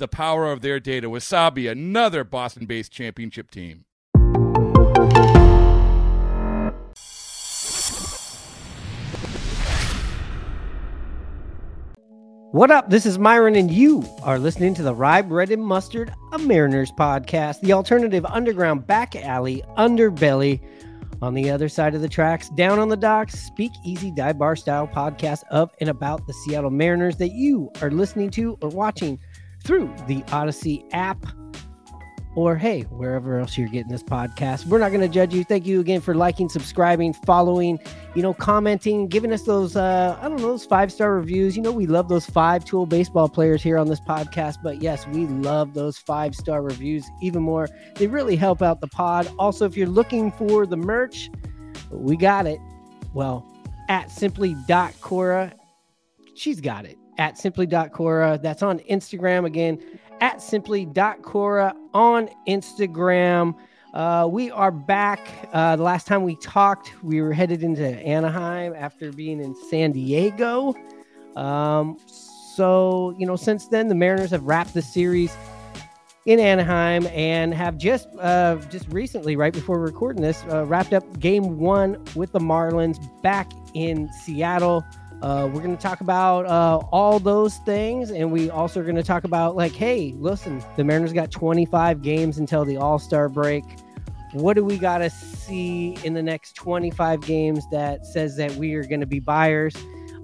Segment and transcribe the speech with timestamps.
[0.00, 1.08] the power of their data.
[1.08, 3.84] Wasabi, another Boston based championship team.
[12.52, 12.90] What up?
[12.90, 16.90] This is Myron, and you are listening to the Rye Bread and Mustard, a Mariners
[16.90, 20.60] podcast, the alternative underground back alley underbelly
[21.22, 24.56] on the other side of the tracks, down on the docks, speak easy dive bar
[24.56, 29.18] style podcast of and about the Seattle Mariners that you are listening to or watching
[29.64, 31.24] through the Audacy app
[32.36, 34.66] or hey, wherever else you're getting this podcast.
[34.66, 35.42] We're not going to judge you.
[35.42, 37.78] Thank you again for liking, subscribing, following,
[38.14, 41.56] you know, commenting, giving us those, uh, I don't know, those five star reviews.
[41.56, 45.06] You know, we love those five tool baseball players here on this podcast, but yes,
[45.08, 47.68] we love those five star reviews even more.
[47.96, 49.28] They really help out the pod.
[49.38, 51.30] Also, if you're looking for the merch,
[51.90, 52.60] we got it.
[53.12, 53.44] Well,
[53.88, 55.52] at simply.cora,
[56.36, 58.40] she's got it at simply.cora.
[58.42, 59.78] That's on Instagram again,
[60.20, 63.54] at simply.cora on Instagram.
[63.92, 65.20] Uh, we are back.
[65.52, 69.92] Uh, the last time we talked, we were headed into Anaheim after being in San
[69.92, 70.74] Diego.
[71.36, 75.36] Um, so, you know, since then, the Mariners have wrapped the series
[76.24, 81.20] in Anaheim and have just uh, just recently, right before recording this, uh, wrapped up
[81.20, 84.84] Game One with the Marlins back in Seattle.
[85.22, 88.96] Uh, we're going to talk about uh, all those things, and we also are going
[88.96, 93.28] to talk about like, hey, listen, the Mariners got 25 games until the All Star
[93.28, 93.64] break.
[94.32, 98.74] What do we got to see in the next 25 games that says that we
[98.74, 99.74] are going to be buyers?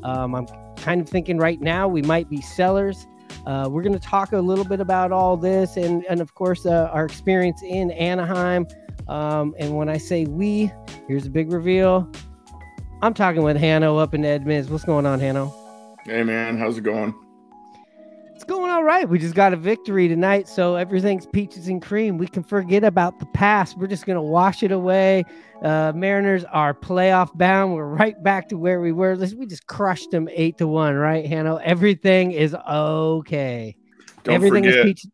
[0.03, 0.47] Um, I'm
[0.77, 3.07] kind of thinking right now we might be sellers.
[3.45, 6.65] Uh, we're going to talk a little bit about all this, and and of course
[6.65, 8.67] uh, our experience in Anaheim.
[9.09, 10.73] Um, and when I say we,
[11.07, 12.11] here's a big reveal.
[13.03, 14.71] I'm talking with Hanno up in Edmonds.
[14.71, 15.53] What's going on, Hanno?
[16.05, 16.57] Hey, man.
[16.57, 17.15] How's it going?
[18.35, 19.07] It's going all right.
[19.09, 22.17] We just got a victory tonight, so everything's peaches and cream.
[22.17, 23.77] We can forget about the past.
[23.77, 25.25] We're just going to wash it away.
[25.63, 27.75] Uh, Mariners are playoff bound.
[27.75, 29.15] We're right back to where we were.
[29.15, 31.57] We just crushed them eight to one, right, Hanno?
[31.57, 33.77] Everything is okay.
[34.25, 35.11] Don't Everything forget, is peaches.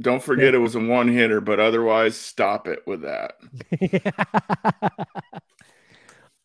[0.00, 3.32] Don't forget it was a one hitter, but otherwise, stop it with that.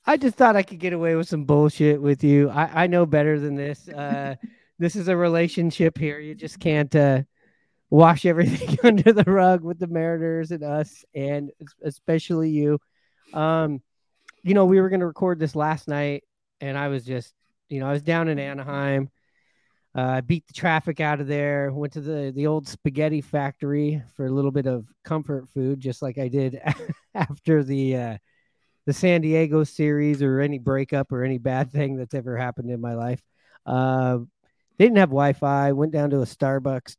[0.06, 2.50] I just thought I could get away with some bullshit with you.
[2.50, 3.90] I, I know better than this.
[4.04, 4.36] Uh,
[4.80, 6.20] this is a relationship here.
[6.20, 7.22] You just can't uh,
[7.90, 11.52] wash everything under the rug with the Mariners and us, and
[11.84, 12.80] especially you.
[13.34, 13.82] Um,
[14.42, 16.24] you know, we were going to record this last night,
[16.60, 17.34] and I was just,
[17.70, 19.10] you know, I was down in Anaheim.
[19.96, 21.72] Uh, I uh, beat the traffic out of there.
[21.72, 26.02] Went to the the old spaghetti factory for a little bit of comfort food, just
[26.02, 26.60] like I did
[27.14, 28.18] after the uh,
[28.86, 32.82] the San Diego series or any breakup or any bad thing that's ever happened in
[32.82, 33.22] my life.
[33.66, 34.20] Uh,
[34.78, 35.72] they didn't have Wi-Fi.
[35.72, 36.98] Went down to a Starbucks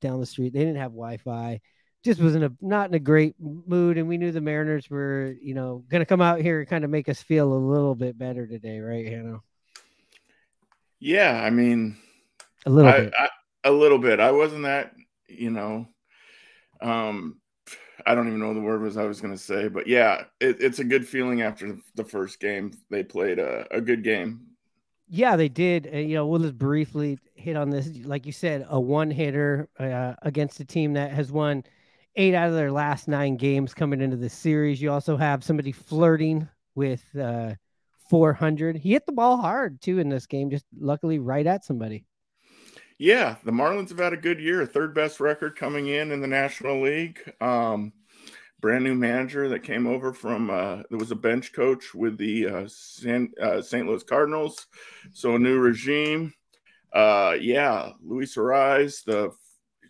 [0.00, 0.52] down the street.
[0.52, 1.60] They didn't have Wi-Fi.
[2.04, 5.34] Just was in a not in a great mood, and we knew the Mariners were,
[5.40, 7.94] you know, going to come out here and kind of make us feel a little
[7.94, 9.42] bit better today, right, Hanno?
[11.00, 11.96] Yeah, I mean,
[12.66, 13.14] a little I, bit.
[13.18, 13.28] I,
[13.64, 14.20] a little bit.
[14.20, 14.92] I wasn't that,
[15.28, 15.88] you know,
[16.82, 17.40] um,
[18.06, 20.56] I don't even know the word was I was going to say, but yeah, it,
[20.60, 22.72] it's a good feeling after the first game.
[22.90, 24.40] They played a, a good game.
[25.08, 25.90] Yeah, they did.
[25.92, 27.88] Uh, you know, we'll just briefly hit on this.
[28.04, 31.64] Like you said, a one hitter uh, against a team that has won
[32.16, 34.80] eight out of their last nine games coming into the series.
[34.80, 37.54] You also have somebody flirting with uh,
[38.08, 38.76] 400.
[38.76, 42.04] He hit the ball hard too in this game, just luckily right at somebody.
[42.98, 46.28] Yeah, the Marlins have had a good year, third best record coming in in the
[46.28, 47.18] National League.
[47.40, 47.92] Um,
[48.60, 52.48] brand new manager that came over from uh, there was a bench coach with the
[52.48, 53.86] uh, San, uh, St.
[53.88, 54.66] Louis Cardinals,
[55.12, 56.34] so a new regime.
[56.94, 59.30] uh, yeah, Luis Arraez, the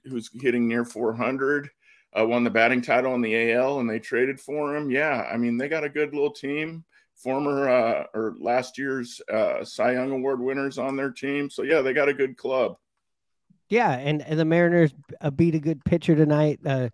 [0.07, 1.71] who's hitting near 400,
[2.19, 4.91] uh, won the batting title in the AL, and they traded for him.
[4.91, 6.85] Yeah, I mean they got a good little team.
[7.17, 11.81] Former uh, or last year's uh, Cy Young Award winners on their team, so yeah,
[11.83, 12.77] they got a good club.
[13.69, 16.61] Yeah, and, and the Mariners uh, beat a good pitcher tonight.
[16.65, 16.91] Uh,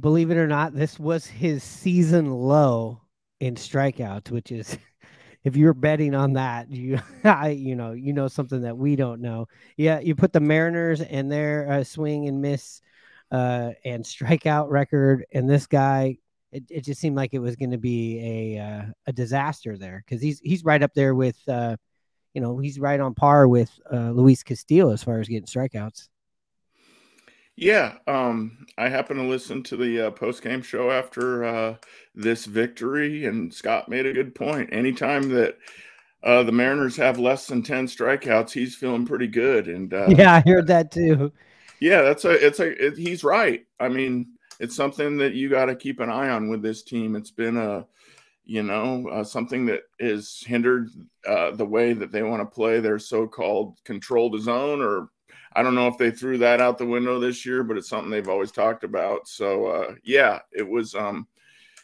[0.00, 3.02] believe it or not, this was his season low
[3.40, 4.78] in strikeouts, which is
[5.44, 9.20] if you're betting on that, you I you know you know something that we don't
[9.20, 9.48] know.
[9.76, 12.80] Yeah, you put the Mariners and their uh, swing and miss
[13.30, 16.18] uh, and strikeout record, and this guy,
[16.52, 20.04] it, it just seemed like it was going to be a uh, a disaster there
[20.06, 21.76] because he's he's right up there with uh,
[22.36, 26.08] you know he's right on par with uh, Luis Castillo as far as getting strikeouts.
[27.56, 31.76] Yeah, um, I happened to listen to the uh, post game show after uh,
[32.14, 34.68] this victory, and Scott made a good point.
[34.70, 35.56] Anytime that
[36.22, 39.66] uh, the Mariners have less than ten strikeouts, he's feeling pretty good.
[39.66, 41.32] And uh, yeah, I heard that too.
[41.80, 43.64] Yeah, that's a it's a it, he's right.
[43.80, 44.26] I mean,
[44.60, 47.16] it's something that you got to keep an eye on with this team.
[47.16, 47.86] It's been a
[48.46, 50.88] you know uh, something that is hindered
[51.26, 55.10] uh, the way that they want to play their so-called controlled zone or
[55.56, 58.10] I don't know if they threw that out the window this year, but it's something
[58.10, 59.26] they've always talked about.
[59.26, 61.26] So uh, yeah, it was um,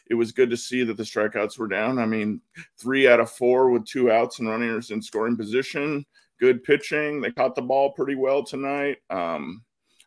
[0.07, 1.97] it was good to see that the strikeouts were down.
[1.97, 2.39] I mean,
[2.77, 6.05] three out of four with two outs and runners in scoring position.
[6.39, 7.19] Good pitching.
[7.19, 8.97] They caught the ball pretty well tonight.
[9.09, 9.63] Um,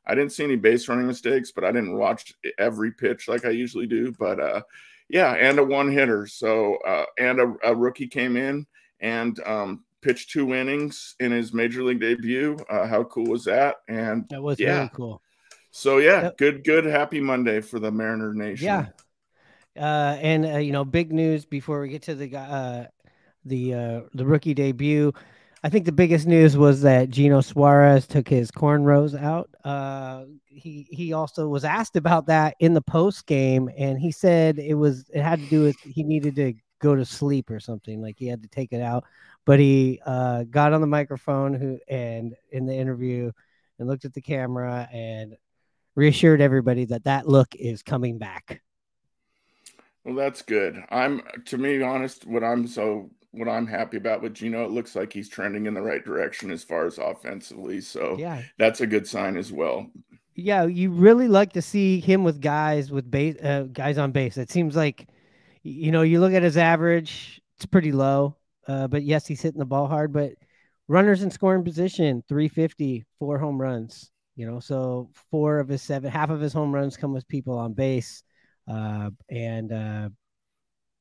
[0.07, 3.51] I didn't see any base running mistakes, but I didn't watch every pitch like I
[3.51, 4.15] usually do.
[4.17, 4.63] But uh,
[5.09, 6.27] yeah, and a one hitter.
[6.27, 8.67] So uh, and a, a, rookie came in
[9.01, 12.57] and um, pitched two innings in his major league debut.
[12.69, 13.77] Uh, how cool was that?
[13.89, 14.77] And that was yeah.
[14.77, 15.23] really cool.
[15.71, 16.39] So yeah, yep.
[16.39, 18.67] good, good, happy Monday for the Mariner Nation.
[18.67, 18.87] Yeah,
[19.79, 22.85] uh, and uh, you know, big news before we get to the uh,
[23.45, 25.13] the uh, the rookie debut.
[25.65, 29.51] I think the biggest news was that Geno Suarez took his cornrows out.
[29.65, 34.59] Uh, he he also was asked about that in the post game, and he said
[34.59, 38.01] it was it had to do with he needed to go to sleep or something,
[38.01, 39.05] like he had to take it out
[39.47, 43.33] but he uh, got on the microphone who and in the interview
[43.79, 45.37] and looked at the camera and
[45.95, 48.61] reassured everybody that that look is coming back.
[50.05, 50.83] Well, that's good.
[50.91, 54.97] I'm to me honest, what I'm so what I'm happy about with Geno, it looks
[54.97, 57.81] like he's trending in the right direction as far as offensively.
[57.81, 59.87] So yeah, that's a good sign as well.
[60.35, 64.37] Yeah, you really like to see him with guys with base uh, guys on base.
[64.37, 65.09] It seems like
[65.63, 68.37] you know you look at his average; it's pretty low.
[68.69, 70.13] Uh, but yes, he's hitting the ball hard.
[70.13, 70.33] But
[70.89, 74.11] runners in scoring position, 350, four home runs.
[74.35, 77.59] You know, so four of his seven, half of his home runs come with people
[77.59, 78.23] on base.
[78.69, 80.09] Uh, and uh,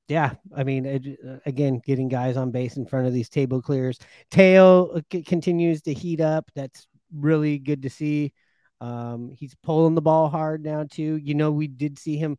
[0.08, 4.00] yeah, I mean, it, again, getting guys on base in front of these table clears.
[4.30, 6.50] Teo uh, c- continues to heat up.
[6.56, 8.34] That's really good to see.
[8.82, 11.18] Um, he's pulling the ball hard now too.
[11.18, 12.38] You know, we did see him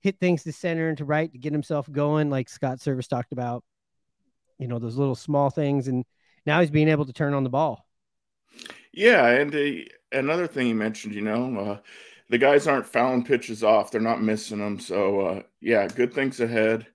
[0.00, 3.32] hit things to center and to right to get himself going, like Scott Servais talked
[3.32, 3.64] about
[4.58, 6.04] you know those little small things and
[6.46, 7.86] now he's being able to turn on the ball
[8.92, 11.78] yeah and uh, another thing you mentioned you know uh,
[12.30, 16.40] the guys aren't fouling pitches off they're not missing them so uh, yeah good things
[16.40, 16.86] ahead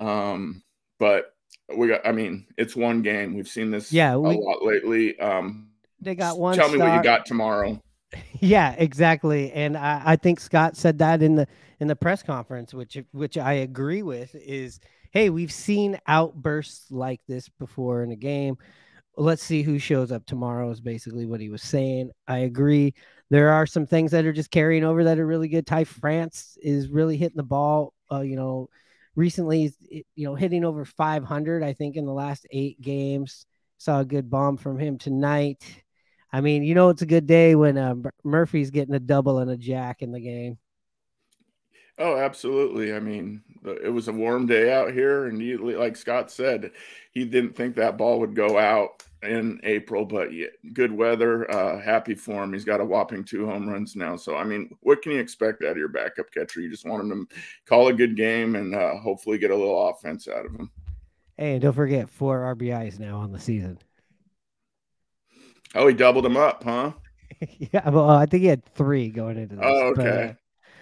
[0.00, 0.62] um,
[0.98, 1.32] but
[1.76, 5.18] we got i mean it's one game we've seen this yeah we, a lot lately
[5.18, 5.68] um,
[6.00, 7.80] they got one tell me what you got tomorrow
[8.40, 11.48] yeah exactly and I, I think scott said that in the
[11.80, 14.78] in the press conference which which i agree with is
[15.16, 18.58] hey, we've seen outbursts like this before in a game.
[19.16, 22.10] Let's see who shows up tomorrow, is basically what he was saying.
[22.28, 22.92] I agree.
[23.30, 25.66] There are some things that are just carrying over that are really good.
[25.66, 27.94] Ty France is really hitting the ball.
[28.12, 28.68] Uh, you know,
[29.16, 33.46] recently, you know, hitting over 500, I think, in the last eight games.
[33.78, 35.64] Saw a good bomb from him tonight.
[36.32, 39.50] I mean, you know, it's a good day when uh, Murphy's getting a double and
[39.50, 40.58] a jack in the game.
[41.98, 42.92] Oh, absolutely.
[42.92, 46.72] I mean, it was a warm day out here, and he, like Scott said,
[47.10, 51.50] he didn't think that ball would go out in April, but yeah, good weather.
[51.50, 52.52] Uh, happy for him.
[52.52, 54.16] He's got a whopping two home runs now.
[54.16, 56.60] So, I mean, what can you expect out of your backup catcher?
[56.60, 59.88] You just want him to call a good game and uh, hopefully get a little
[59.88, 60.70] offense out of him.
[61.36, 63.78] Hey, and don't forget four RBIs now on the season.
[65.74, 66.92] Oh, he doubled them up, huh?
[67.58, 69.64] yeah, well, I think he had three going into this.
[69.66, 70.02] Oh, okay.
[70.02, 70.34] But, uh,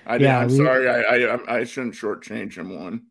[0.07, 0.89] I yeah, I'm we, sorry.
[0.89, 3.07] I, I I shouldn't shortchange him one.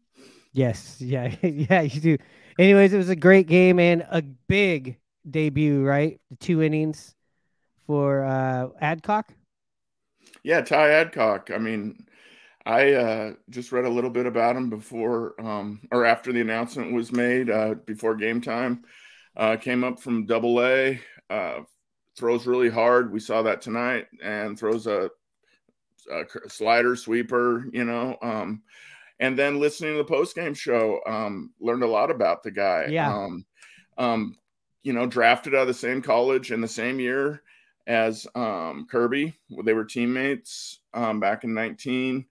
[0.54, 2.18] Yes, yeah, yeah, you do.
[2.58, 4.98] Anyways, it was a great game and a big
[5.30, 6.20] debut, right?
[6.30, 7.16] The two innings
[7.86, 9.34] for uh Adcock.
[10.44, 11.52] Yeah, Ty Adcock.
[11.54, 12.06] I mean,
[12.66, 16.94] I uh, just read a little bit about him before um, or after the announcement
[16.94, 18.84] was made uh, before game time.
[19.36, 21.62] Uh, came up from Double A, uh,
[22.18, 23.12] throws really hard.
[23.12, 25.10] We saw that tonight, and throws a,
[26.12, 27.66] a slider sweeper.
[27.74, 28.62] You know, um,
[29.20, 32.88] and then listening to the post game show, um, learned a lot about the guy.
[32.90, 33.14] Yeah.
[33.14, 33.46] Um,
[33.98, 34.36] um,
[34.84, 37.42] you know, drafted out of the same college in the same year
[37.88, 39.38] as um, Kirby.
[39.64, 42.26] They were teammates um, back in 19.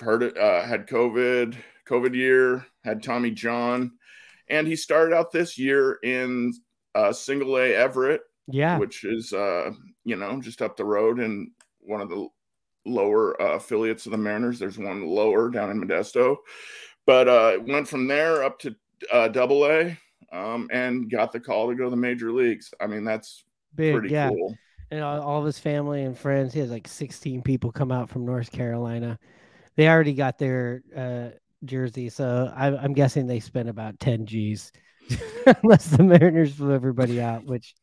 [0.00, 1.56] Heard it, uh, had COVID,
[1.88, 3.92] COVID year, had Tommy John.
[4.48, 6.52] And he started out this year in
[6.94, 8.78] uh, single A Everett, Yeah.
[8.78, 9.72] which is, uh,
[10.04, 12.28] you know, just up the road in one of the
[12.84, 14.58] lower uh, affiliates of the Mariners.
[14.58, 16.36] There's one lower down in Modesto.
[17.06, 18.74] But uh, went from there up to
[19.12, 19.96] uh, double A
[20.32, 22.72] um, and got the call to go to the major leagues.
[22.80, 23.44] I mean, that's
[23.74, 23.94] Big.
[23.94, 24.28] pretty yeah.
[24.28, 24.56] cool.
[24.90, 26.52] and all, all of his family and friends.
[26.52, 29.18] He has like 16 people come out from North Carolina.
[29.76, 31.28] They already got their uh,
[31.64, 34.72] jersey, so I, I'm guessing they spent about 10 G's,
[35.62, 37.44] unless the Mariners flew everybody out.
[37.44, 37.74] Which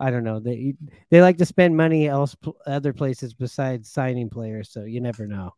[0.00, 0.40] I don't know.
[0.40, 0.74] They
[1.10, 5.54] they like to spend money else other places besides signing players, so you never know.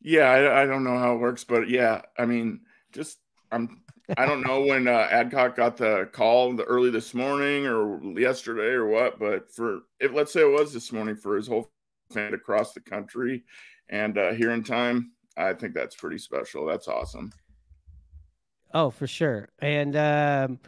[0.00, 2.60] Yeah, I, I don't know how it works, but yeah, I mean,
[2.92, 3.18] just
[3.50, 3.82] I'm
[4.16, 8.72] I don't know when uh, Adcock got the call the early this morning or yesterday
[8.72, 11.70] or what, but for if let's say it was this morning for his whole
[12.12, 13.44] fan across the country
[13.88, 16.66] and uh, here in time, I think that's pretty special.
[16.66, 17.32] That's awesome.
[18.72, 19.48] Oh, for sure.
[19.60, 20.58] And um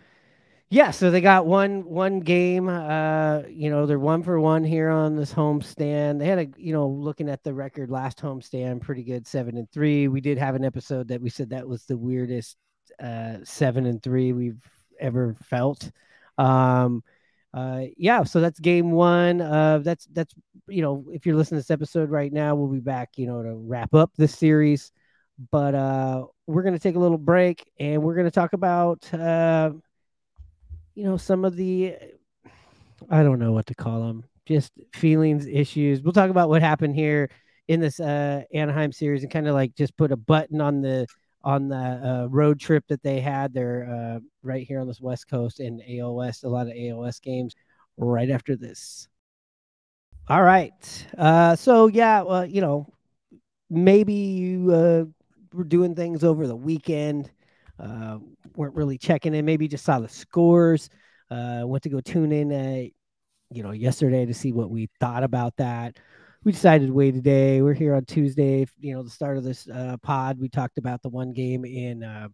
[0.69, 2.69] yeah, so they got one one game.
[2.69, 6.19] Uh, you know, they're one for one here on this homestand.
[6.19, 9.71] They had a, you know, looking at the record last homestand, pretty good, seven and
[9.71, 10.09] three.
[10.09, 12.57] We did have an episode that we said that was the weirdest
[13.03, 14.63] uh seven and three we've
[15.01, 15.91] ever felt.
[16.39, 17.03] Um
[17.55, 19.41] uh yeah, so that's game one.
[19.41, 20.35] Uh that's that's
[20.69, 23.43] you know, if you're listening to this episode right now, we'll be back, you know,
[23.43, 24.93] to wrap up this series.
[25.51, 29.71] But uh we're gonna take a little break and we're gonna talk about uh
[30.95, 31.95] you know some of the
[33.11, 36.95] i don't know what to call them just feelings issues we'll talk about what happened
[36.95, 37.31] here
[37.69, 41.07] in this uh anaheim series and kind of like just put a button on the
[41.47, 45.29] on the uh, road trip that they had they're uh, right here on this west
[45.29, 47.55] coast in aos a lot of aos games
[47.97, 49.09] right after this
[50.29, 52.87] all right uh so yeah well you know
[53.71, 55.05] maybe you uh
[55.55, 57.31] were doing things over the weekend
[57.79, 58.19] uh,
[58.55, 59.45] weren't really checking in.
[59.45, 60.89] Maybe just saw the scores.
[61.31, 62.51] Uh, went to go tune in,
[63.51, 65.99] you know, yesterday to see what we thought about that.
[66.47, 67.61] We decided to wait today.
[67.61, 68.69] We're here on Tuesday.
[68.79, 70.39] You know, the start of this uh, pod.
[70.39, 72.29] We talked about the one game in uh,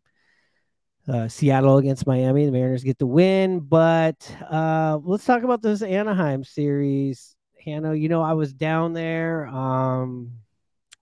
[1.09, 2.45] uh, Seattle against Miami.
[2.45, 7.35] The Mariners get the win, but uh, let's talk about this Anaheim series.
[7.65, 9.47] Hanno, you know, I was down there.
[9.47, 10.33] Um,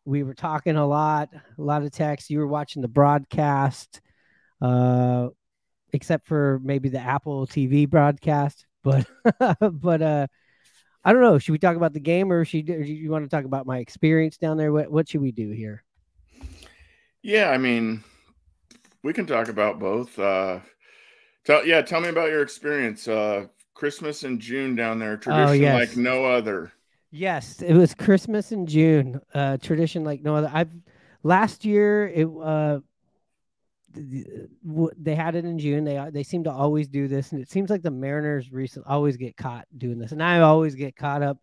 [0.04, 2.30] we were talking a lot, a lot of text.
[2.30, 4.00] You were watching the broadcast
[4.62, 5.30] uh,
[5.92, 8.66] except for maybe the Apple TV broadcast.
[8.84, 9.08] But
[9.60, 10.26] but uh,
[11.04, 11.38] I don't know.
[11.38, 13.78] Should we talk about the game, or should or you want to talk about my
[13.78, 14.72] experience down there?
[14.72, 15.82] What what should we do here?
[17.22, 18.04] Yeah, I mean,
[19.02, 20.18] we can talk about both.
[20.18, 20.60] Uh,
[21.44, 23.08] tell yeah, tell me about your experience.
[23.08, 25.88] Uh, Christmas in June down there, tradition yes.
[25.88, 26.72] like no other.
[27.10, 29.20] Yes, it was Christmas in June.
[29.32, 30.50] Uh, tradition like no other.
[30.52, 30.70] I've
[31.22, 32.80] last year it uh
[33.92, 35.84] they had it in June.
[35.84, 39.16] They they seem to always do this, and it seems like the Mariners recently always
[39.16, 41.38] get caught doing this, and I always get caught up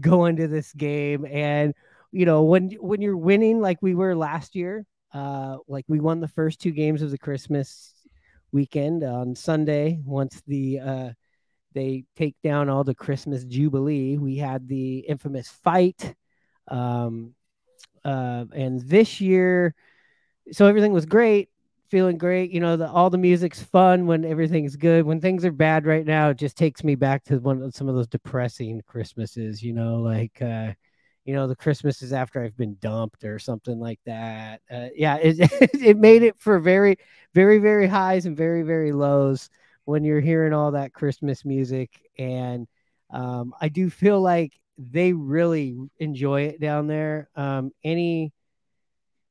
[0.00, 1.26] going to this game.
[1.26, 1.74] And
[2.12, 6.20] you know, when when you're winning like we were last year, uh, like we won
[6.20, 7.92] the first two games of the Christmas
[8.52, 10.00] weekend on Sunday.
[10.04, 11.10] Once the uh,
[11.72, 16.14] they take down all the Christmas jubilee, we had the infamous fight.
[16.68, 17.34] Um,
[18.04, 19.74] uh, and this year,
[20.52, 21.48] so everything was great
[21.94, 22.50] feeling great.
[22.50, 25.04] You know, the, all the music's fun when everything's good.
[25.04, 27.88] When things are bad right now, it just takes me back to one of some
[27.88, 29.62] of those depressing Christmases.
[29.62, 30.72] You know, like uh,
[31.24, 34.60] you know the Christmases after I've been dumped or something like that.
[34.68, 35.36] Uh, yeah, it
[35.72, 36.96] it made it for very
[37.32, 39.48] very very highs and very very lows
[39.84, 42.10] when you're hearing all that Christmas music.
[42.18, 42.66] And
[43.10, 47.28] um, I do feel like they really enjoy it down there.
[47.36, 48.32] Um, any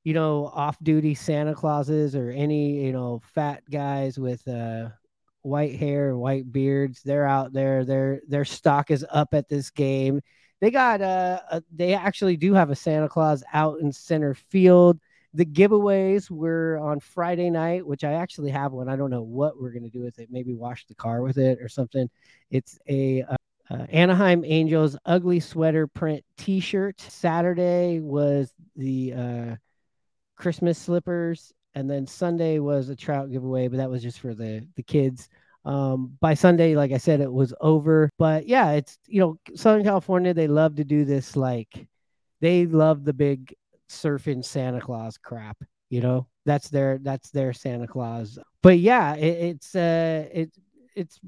[0.04, 4.90] you know, off duty Santa Clauses or any, you know, fat guys with uh
[5.42, 7.86] white hair white beards, they're out there.
[7.86, 10.22] Their their stock is up at this game.
[10.62, 15.00] They got uh a, they actually do have a Santa Claus out in center field.
[15.36, 18.88] The giveaways were on Friday night, which I actually have one.
[18.88, 20.30] I don't know what we're gonna do with it.
[20.32, 22.10] Maybe wash the car with it or something.
[22.52, 23.36] It's a uh,
[23.70, 27.00] uh, Anaheim Angels ugly sweater print T-shirt.
[27.00, 29.56] Saturday was the uh,
[30.44, 34.68] Christmas slippers, and then Sunday was a trout giveaway, but that was just for the
[34.76, 35.30] the kids.
[35.64, 38.10] Um, by Sunday, like I said, it was over.
[38.20, 40.34] But yeah, it's you know Southern California.
[40.34, 41.38] They love to do this.
[41.38, 41.88] Like
[42.42, 43.56] they love the big
[43.90, 45.64] surfing Santa Claus crap.
[45.90, 48.38] You know, that's their that's their Santa Claus.
[48.62, 50.52] But yeah, it, it's uh it
[50.94, 51.22] it's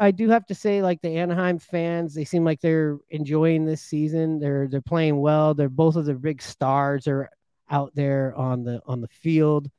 [0.00, 3.82] I do have to say, like the Anaheim fans, they seem like they're enjoying this
[3.82, 4.38] season.
[4.38, 5.52] They're they're playing well.
[5.52, 7.28] They're both of the big stars are
[7.70, 9.70] out there on the on the field.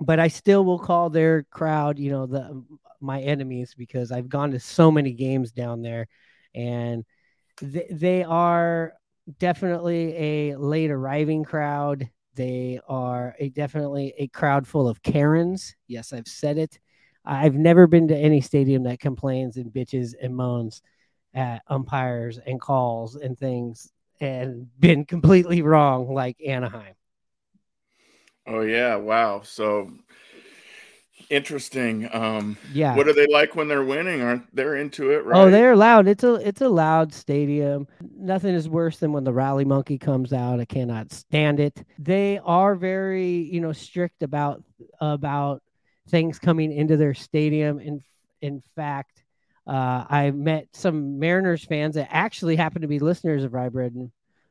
[0.00, 2.64] But I still will call their crowd, you know, the
[3.00, 6.08] my enemies because I've gone to so many games down there,
[6.54, 7.04] and
[7.60, 8.94] they, they are
[9.38, 12.08] definitely a late arriving crowd.
[12.34, 15.76] They are a definitely a crowd full of Karens.
[15.86, 16.78] Yes, I've said it.
[17.24, 20.82] I've never been to any stadium that complains and bitches and moans
[21.32, 26.94] at umpires and calls and things and been completely wrong like Anaheim.
[28.46, 29.42] Oh yeah, wow.
[29.42, 29.90] So
[31.30, 32.08] interesting.
[32.12, 32.96] Um yeah.
[32.96, 34.22] What are they like when they're winning?
[34.22, 35.38] Aren't they're into it, right?
[35.38, 36.06] Oh, they're loud.
[36.06, 37.86] It's a it's a loud stadium.
[38.16, 40.60] Nothing is worse than when the rally monkey comes out.
[40.60, 41.84] I cannot stand it.
[41.98, 44.62] They are very, you know, strict about
[45.00, 45.62] about
[46.08, 47.80] things coming into their stadium.
[47.80, 48.02] In
[48.42, 49.24] in fact,
[49.66, 53.92] uh, I met some Mariners fans that actually happen to be listeners of Rye Bread
[53.92, 54.10] and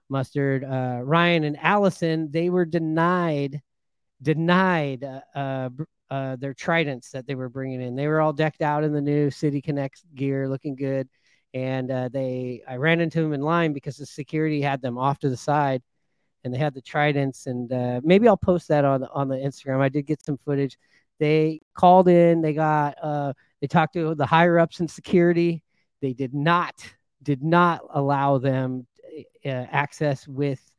[0.09, 0.63] Mustard.
[0.63, 3.61] Uh, Ryan and Allison, they were denied
[4.23, 5.69] denied uh, uh,
[6.09, 7.95] uh, their tridents that they were bringing in.
[7.95, 11.07] They were all decked out in the new City Connect gear, looking good.
[11.53, 15.19] And uh, they, I ran into them in line because the security had them off
[15.19, 15.83] to the side,
[16.43, 17.45] and they had the tridents.
[17.45, 19.79] And uh, maybe I'll post that on on the Instagram.
[19.79, 20.79] I did get some footage.
[21.19, 22.41] They called in.
[22.41, 22.95] They got.
[23.01, 25.63] Uh, they talked to the higher ups in security.
[26.01, 26.73] They did not
[27.21, 28.87] did not allow them
[29.45, 30.72] access with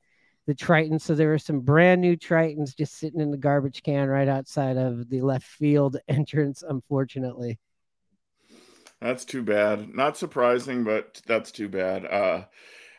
[0.46, 0.98] the Triton.
[0.98, 4.76] So there were some brand new Tritons just sitting in the garbage can right outside
[4.76, 7.58] of the left field entrance, unfortunately.
[9.00, 9.94] That's too bad.
[9.94, 12.06] Not surprising, but that's too bad.
[12.06, 12.44] Uh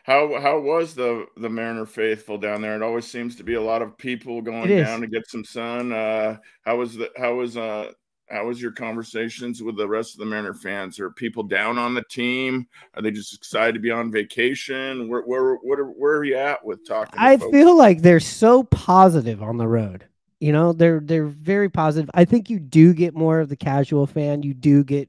[0.04, 2.76] how how was the the Mariner faithful down there?
[2.76, 5.92] It always seems to be a lot of people going down to get some sun.
[5.92, 7.90] Uh how was the how was uh
[8.28, 10.98] how was your conversations with the rest of the Mariner fans?
[10.98, 12.66] Are people down on the team?
[12.94, 15.08] Are they just excited to be on vacation?
[15.08, 17.14] Where where where, where are you at with talking?
[17.18, 20.06] I feel like they're so positive on the road.
[20.40, 22.10] You know, they're they're very positive.
[22.14, 24.42] I think you do get more of the casual fan.
[24.42, 25.08] You do get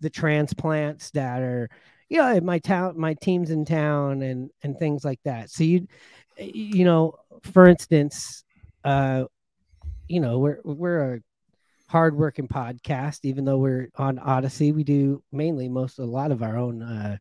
[0.00, 1.68] the transplants that are,
[2.08, 5.50] you know, my town, my team's in town, and and things like that.
[5.50, 5.88] So you,
[6.38, 8.44] you know, for instance,
[8.84, 9.24] uh,
[10.06, 11.20] you know, we're we're a
[11.88, 14.74] hardworking podcast, even though we're on Audacy.
[14.74, 17.16] We do mainly most a lot of our own, uh,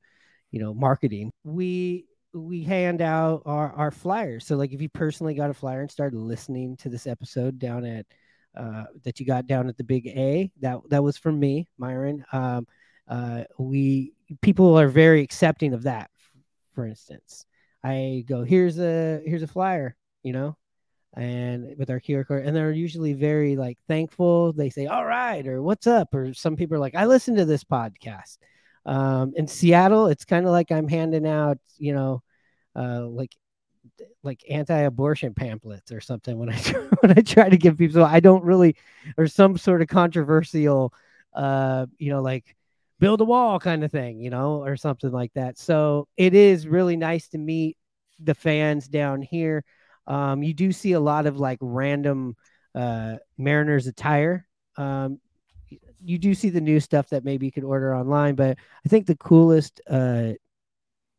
[0.52, 1.32] you know, marketing.
[1.44, 4.46] We we hand out our, our flyers.
[4.46, 7.86] So like if you personally got a flyer and started listening to this episode down
[7.86, 8.06] at
[8.56, 12.26] uh, that you got down at the big A, that that was from me, Myron.
[12.32, 12.68] Um,
[13.08, 16.10] uh, we people are very accepting of that.
[16.74, 17.46] For instance,
[17.84, 20.58] I go here's a here's a flyer, you know,
[21.16, 24.54] and with our QR code, and they're usually very like thankful.
[24.54, 27.46] They say all right or what's up, or some people are like I listen to
[27.46, 28.38] this podcast.
[28.86, 32.24] Um, in Seattle, it's kind of like I'm handing out, you know,
[32.76, 33.36] uh, like
[34.24, 36.58] like anti-abortion pamphlets or something when I
[37.02, 38.04] when I try to give people.
[38.04, 38.76] I don't really,
[39.18, 40.94] or some sort of controversial,
[41.34, 42.56] uh, you know, like
[43.00, 45.58] build a wall kind of thing, you know, or something like that.
[45.58, 47.78] So it is really nice to meet
[48.20, 49.64] the fans down here.
[50.08, 52.36] Um, you do see a lot of like random
[52.74, 54.48] uh, Mariners attire.
[54.78, 55.20] Um,
[56.04, 59.06] you do see the new stuff that maybe you could order online, but I think
[59.06, 60.34] the coolest uh,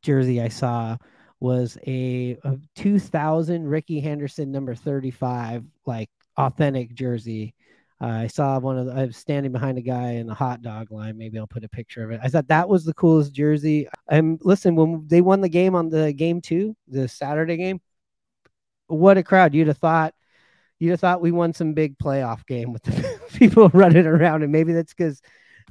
[0.02, 0.96] jersey I saw
[1.40, 7.54] was a, a 2000 Rickey Henderson number 35, like authentic jersey.
[8.00, 10.62] Uh, I saw one of the, I was standing behind a guy in the hot
[10.62, 11.18] dog line.
[11.18, 12.20] Maybe I'll put a picture of it.
[12.22, 13.88] I thought that was the coolest jersey.
[14.08, 17.80] And listen, when they won the game on the game two, the Saturday game,
[18.88, 19.54] what a crowd!
[19.54, 20.14] You'd have thought,
[20.78, 24.52] you'd have thought we won some big playoff game with the people running around, and
[24.52, 25.22] maybe that's because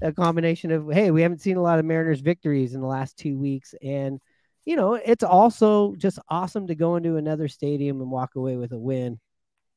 [0.02, 3.18] a combination of hey, we haven't seen a lot of Mariners victories in the last
[3.18, 4.20] two weeks, and
[4.66, 8.72] you know it's also just awesome to go into another stadium and walk away with
[8.72, 9.20] a win.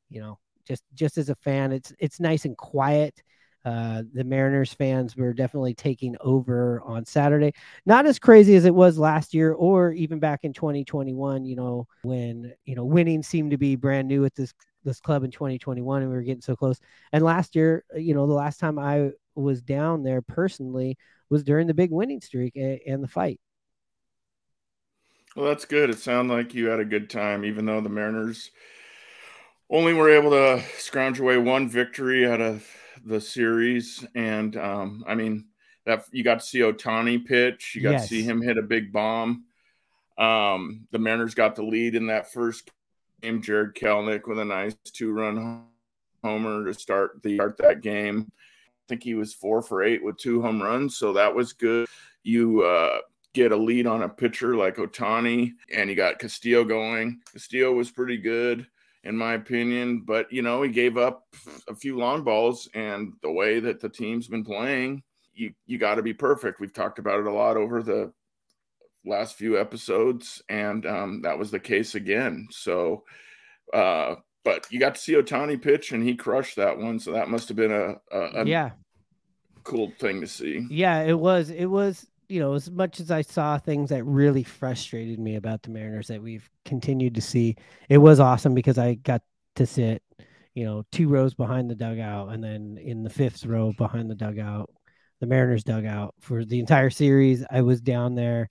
[0.09, 3.21] You know, just just as a fan, it's it's nice and quiet.
[3.63, 7.53] Uh, the Mariners fans were definitely taking over on Saturday.
[7.85, 11.87] Not as crazy as it was last year or even back in 2021, you know,
[12.03, 16.01] when, you know, winning seemed to be brand new at this this club in 2021
[16.01, 16.79] and we were getting so close.
[17.11, 20.97] And last year, you know, the last time I was down there personally
[21.29, 23.39] was during the big winning streak and, and the fight.
[25.35, 25.89] Well, that's good.
[25.89, 28.51] It sounded like you had a good time, even though the Mariners
[29.69, 32.67] only were able to scrounge away one victory out of
[33.05, 34.05] the series.
[34.15, 35.45] And um, I mean,
[35.85, 37.75] that you got to see Ohtani pitch.
[37.75, 38.03] You got Yes.
[38.03, 39.45] to see him hit a big bomb.
[40.17, 42.69] Um, the Mariners got the lead in that first
[43.21, 43.41] game.
[43.41, 45.63] Jarred Kelenic with a nice two-run
[46.23, 48.31] homer to start the start that game.
[48.31, 51.87] I think he was four for eight with two home runs, so that was good.
[52.23, 52.99] You uh,
[53.33, 57.21] get a lead on a pitcher like Ohtani, and you got Castillo going.
[57.31, 58.67] Castillo was pretty good
[59.03, 61.23] in my opinion, but you know he gave up
[61.67, 65.95] a few long balls, and the way that the team's been playing, you you got
[65.95, 66.59] to be perfect.
[66.59, 68.13] We've talked about it a lot over the
[69.05, 72.47] last few episodes, and um, that was the case again.
[72.51, 73.03] So,
[73.73, 76.99] uh, but you got to see Ohtani pitch, and he crushed that one.
[76.99, 78.71] So that must have been a, a, a yeah.
[79.63, 80.67] cool thing to see.
[80.69, 81.49] Yeah, it was.
[81.49, 85.63] It was, you know, as much as I saw things that really frustrated me about
[85.63, 87.57] the Mariners that we've continued to see,
[87.89, 89.21] it was awesome because I got
[89.57, 90.01] to sit,
[90.53, 94.15] you know, two rows behind the dugout and then in the fifth row behind the
[94.15, 94.69] dugout,
[95.19, 97.43] the Mariners dugout for the entire series.
[97.51, 98.49] I was down there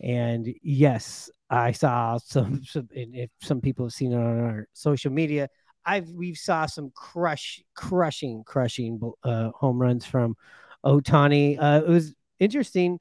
[0.00, 5.12] and yes, I saw some, some if some people have seen it on our social
[5.12, 5.48] media.
[5.86, 10.34] I've we've saw some crush crushing crushing uh, home runs from
[10.84, 11.58] Ohtani.
[11.60, 12.98] Uh, it was interesting.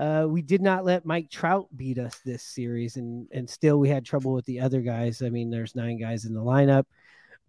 [0.00, 3.90] Uh, we did not let Mike Trout beat us this series, and and still we
[3.90, 5.20] had trouble with the other guys.
[5.20, 6.84] I mean, there's nine guys in the lineup,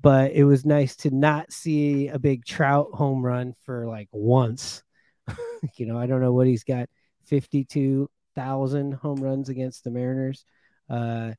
[0.01, 4.83] but it was nice to not see a big Trout home run for like once.
[5.75, 6.89] you know, I don't know what he's got,
[7.23, 10.43] fifty-two thousand home runs against the Mariners.
[10.89, 11.31] Uh,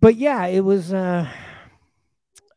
[0.00, 0.94] but yeah, it was.
[0.94, 1.28] Uh,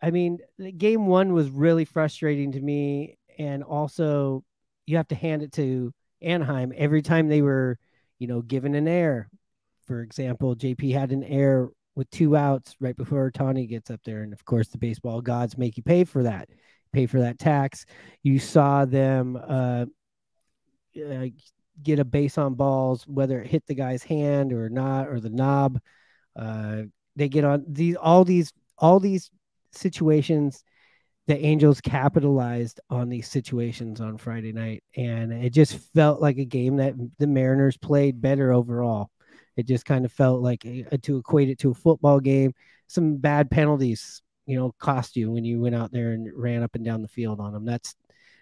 [0.02, 0.39] I mean,
[0.78, 4.45] game one was really frustrating to me, and also
[4.86, 7.78] you have to hand it to Anaheim every time they were,
[8.19, 9.30] you know, given an error.
[9.86, 14.23] For example, JP had an error with two outs right before Tawny gets up there,
[14.23, 16.49] and of course, the baseball gods make you pay for that,
[16.91, 17.86] pay for that tax.
[18.23, 19.86] You saw them uh,
[20.97, 21.28] uh,
[21.82, 25.30] get a base on balls, whether it hit the guy's hand or not, or the
[25.30, 25.80] knob.
[26.36, 26.84] Uh,
[27.15, 29.30] they get on these all these all these
[29.71, 30.63] situations
[31.27, 36.45] the Angels capitalized on these situations on Friday night, and it just felt like a
[36.45, 39.09] game that the Mariners played better overall.
[39.57, 42.53] It just kind of felt like a, to equate it to a football game.
[42.88, 46.75] Some bad penalties, you know, cost you when you went out there and ran up
[46.75, 47.65] and down the field on them.
[47.65, 47.95] That's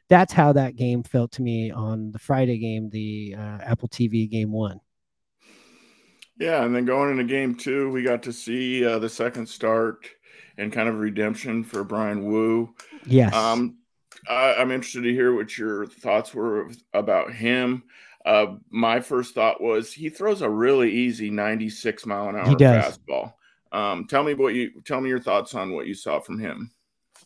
[0.09, 4.29] that's how that game felt to me on the Friday game, the uh, Apple TV
[4.29, 4.81] game one.
[6.37, 10.09] Yeah, and then going into game two, we got to see uh, the second start
[10.57, 12.73] and kind of redemption for Bryan Woo.
[13.05, 13.33] Yes.
[13.33, 13.77] Um,
[14.27, 17.83] I, I'm interested to hear what your thoughts were about him.
[18.25, 23.33] Uh, my first thought was he throws a really easy 96 mile an hour fastball.
[23.71, 26.71] Um, tell me what you tell me your thoughts on what you saw from him.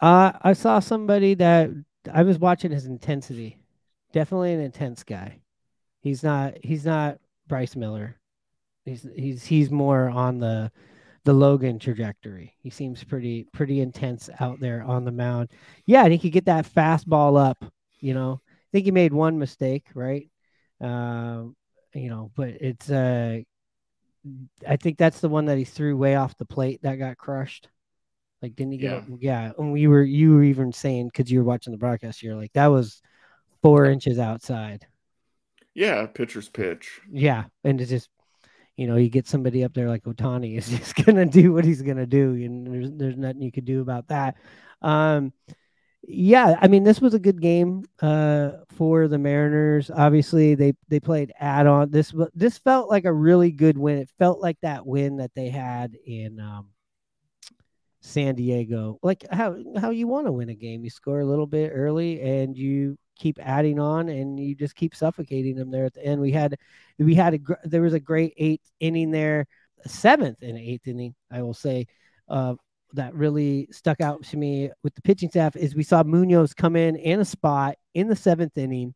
[0.01, 1.69] Uh, I saw somebody that
[2.11, 3.59] I was watching his intensity.
[4.13, 5.39] Definitely an intense guy.
[5.99, 6.53] He's not.
[6.63, 8.15] He's not Bryce Miller.
[8.85, 10.71] He's he's he's more on the
[11.27, 12.55] the Logan trajectory.
[12.59, 15.49] He seems pretty pretty intense out there on the mound.
[15.85, 17.63] Yeah, and he could get that fastball up.
[17.99, 20.29] You know, I think he made one mistake, right?
[20.79, 21.55] Um,
[21.93, 23.39] you know, but it's uh,
[24.67, 27.69] I think that's the one that he threw way off the plate that got crushed.
[28.41, 28.97] Like, didn't he get Yeah.
[28.97, 29.21] it?
[29.21, 29.51] Yeah.
[29.57, 32.53] And we were, you were even saying, because you were watching the broadcast, you're like,
[32.53, 33.01] that was
[33.61, 34.85] four inches outside.
[35.73, 37.01] Yeah, pitcher's pitch.
[37.11, 37.45] Yeah.
[37.63, 38.09] And it's just,
[38.77, 41.81] you know, you get somebody up there like Ohtani is just to do what he's
[41.97, 42.33] to do.
[42.35, 44.35] And there's, there's nothing you could do about that.
[44.81, 45.33] Um,
[46.03, 49.91] yeah, I mean, this was a good game uh, for the Mariners.
[49.93, 51.91] Obviously, they they played add on.
[51.91, 53.97] This this felt like a really good win.
[53.97, 56.69] It felt like that win that they had in um,
[57.99, 58.99] San Diego.
[59.01, 60.83] Like how how you want to win a game.
[60.83, 64.95] You score a little bit early and you keep adding on and you just keep
[64.95, 66.21] suffocating them there at the end.
[66.21, 66.57] We had
[66.99, 69.47] we had a there was a great eighth inning there,
[69.85, 71.87] seventh and eighth inning, I will say.
[72.27, 72.55] Uh,
[72.93, 76.75] that really stuck out to me with the pitching staff is we saw Munoz come
[76.75, 78.93] in in a spot in the seventh inning.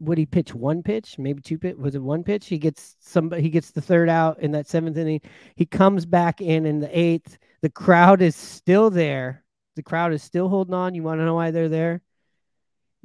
[0.00, 1.76] Would he pitch one pitch, maybe two pitch?
[1.76, 2.46] Was it one pitch?
[2.48, 3.42] He gets somebody.
[3.42, 5.20] He gets the third out in that seventh inning.
[5.54, 7.38] He comes back in in the eighth.
[7.62, 9.44] The crowd is still there.
[9.76, 10.94] The crowd is still holding on.
[10.94, 12.02] You want to know why they're there?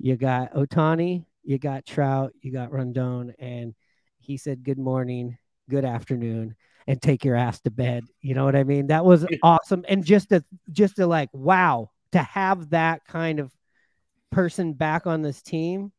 [0.01, 3.75] You got Ohtani, you got Trout, you got Rendon, and
[4.19, 5.37] he said good morning,
[5.69, 6.55] good afternoon,
[6.87, 8.03] and take your ass to bed.
[8.19, 8.87] You know what I mean?
[8.87, 9.85] That was awesome.
[9.87, 13.51] And just to just to like, wow, to have that kind of
[14.31, 15.91] person back on this team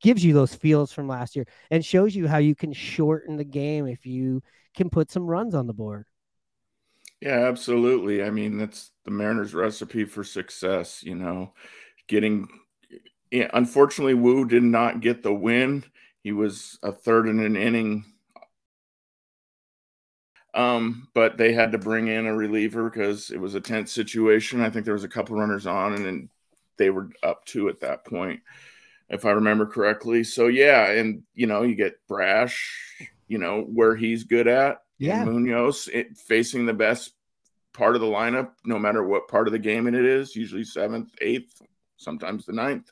[0.00, 3.44] gives you those feels from last year and shows you how you can shorten the
[3.44, 4.42] game if you
[4.74, 6.06] can put some runs on the board.
[7.20, 8.22] Yeah, absolutely.
[8.22, 11.54] I mean, that's the Mariners' recipe for success, you know,
[12.06, 12.48] getting
[13.30, 15.84] yeah, unfortunately, Woo did not get the win.
[16.22, 18.04] He was a third in an inning.
[20.54, 24.62] Um, but they had to bring in a reliever because it was a tense situation.
[24.62, 26.28] I think there was a couple runners on, and then
[26.78, 28.40] they were up two at that point,
[29.10, 30.24] if I remember correctly.
[30.24, 32.74] So yeah, and you know, you get Brash,
[33.28, 34.78] you know, where he's good at.
[34.98, 35.24] Yeah.
[35.24, 37.12] Munoz it, facing the best
[37.74, 41.10] part of the lineup, no matter what part of the game it is, usually seventh,
[41.20, 41.60] eighth,
[41.96, 42.90] sometimes the ninth.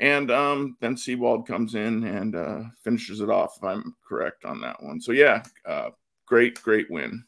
[0.00, 4.60] And um, then Sewald comes in and uh, finishes it off, if I'm correct on
[4.60, 5.00] that one.
[5.00, 5.90] So, yeah, uh,
[6.26, 7.24] great, great win.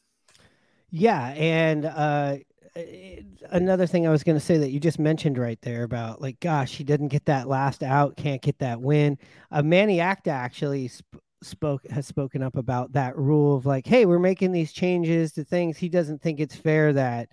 [0.90, 1.28] Yeah.
[1.30, 2.36] And uh,
[3.50, 6.38] another thing I was going to say that you just mentioned right there about, like,
[6.38, 9.18] gosh, he didn't get that last out, can't get that win.
[9.50, 14.06] Uh, Manny Acta actually sp- spoke has spoken up about that rule of like, hey,
[14.06, 15.76] we're making these changes to things.
[15.76, 17.30] He doesn't think it's fair that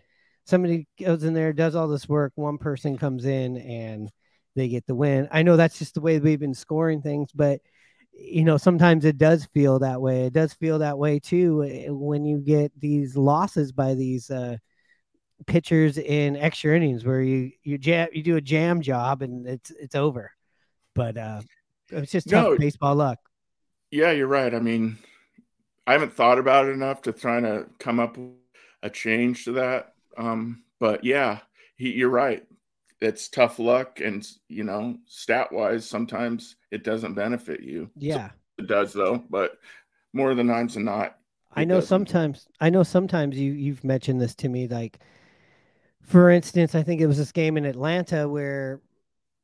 [0.48, 4.10] somebody goes in there, does all this work, one person comes in and
[4.56, 5.28] they get the win.
[5.32, 7.62] I know that's just the way we've been scoring things, but
[8.14, 10.26] you know, sometimes it does feel that way.
[10.26, 14.58] It does feel that way too eh, when you get these losses by these uh,
[15.46, 19.70] pitchers in extra innings where you you jam you do a jam job and it's
[19.70, 20.32] it's over.
[20.96, 21.42] But uh,
[21.90, 23.20] it's just tough no, baseball luck.
[23.92, 24.54] Yeah, you're right.
[24.54, 24.98] I mean,
[25.86, 28.32] I haven't thought about it enough to try to come up with
[28.82, 29.94] a change to that.
[30.18, 31.40] Um, but yeah,
[31.76, 32.44] he, you're right.
[33.00, 37.90] It's tough luck, and you know, stat wise, sometimes it doesn't benefit you.
[37.96, 39.60] Yeah, so it does though, but
[40.14, 41.18] more than times than not.
[41.54, 41.88] I know doesn't.
[41.88, 42.48] sometimes.
[42.60, 45.00] I know sometimes you you've mentioned this to me, like
[46.02, 48.82] for instance, I think it was this game in Atlanta where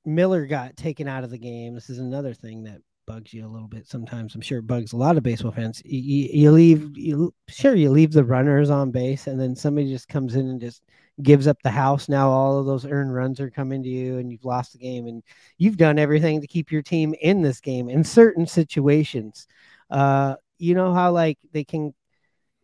[0.05, 1.75] Miller got taken out of the game.
[1.75, 4.35] This is another thing that bugs you a little bit sometimes.
[4.35, 5.81] I'm sure it bugs a lot of baseball fans.
[5.85, 10.07] You, you, leave, you sure you leave the runners on base, and then somebody just
[10.07, 10.83] comes in and just
[11.21, 12.09] gives up the house.
[12.09, 15.07] Now all of those earned runs are coming to you, and you've lost the game,
[15.07, 15.23] and
[15.57, 17.89] you've done everything to keep your team in this game.
[17.89, 19.47] In certain situations,
[19.89, 21.93] uh, you know how like they can.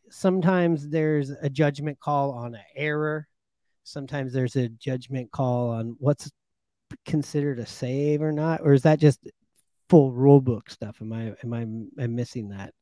[0.09, 3.27] Sometimes there's a judgment call on an error.
[3.83, 6.31] Sometimes there's a judgment call on what's
[7.05, 9.19] considered a save or not, or is that just
[9.89, 10.97] full rule book stuff.
[11.01, 11.61] Am I am I
[12.03, 12.73] am missing that?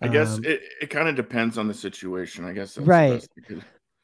[0.00, 2.44] I guess um, it, it kind of depends on the situation.
[2.44, 3.26] I guess right.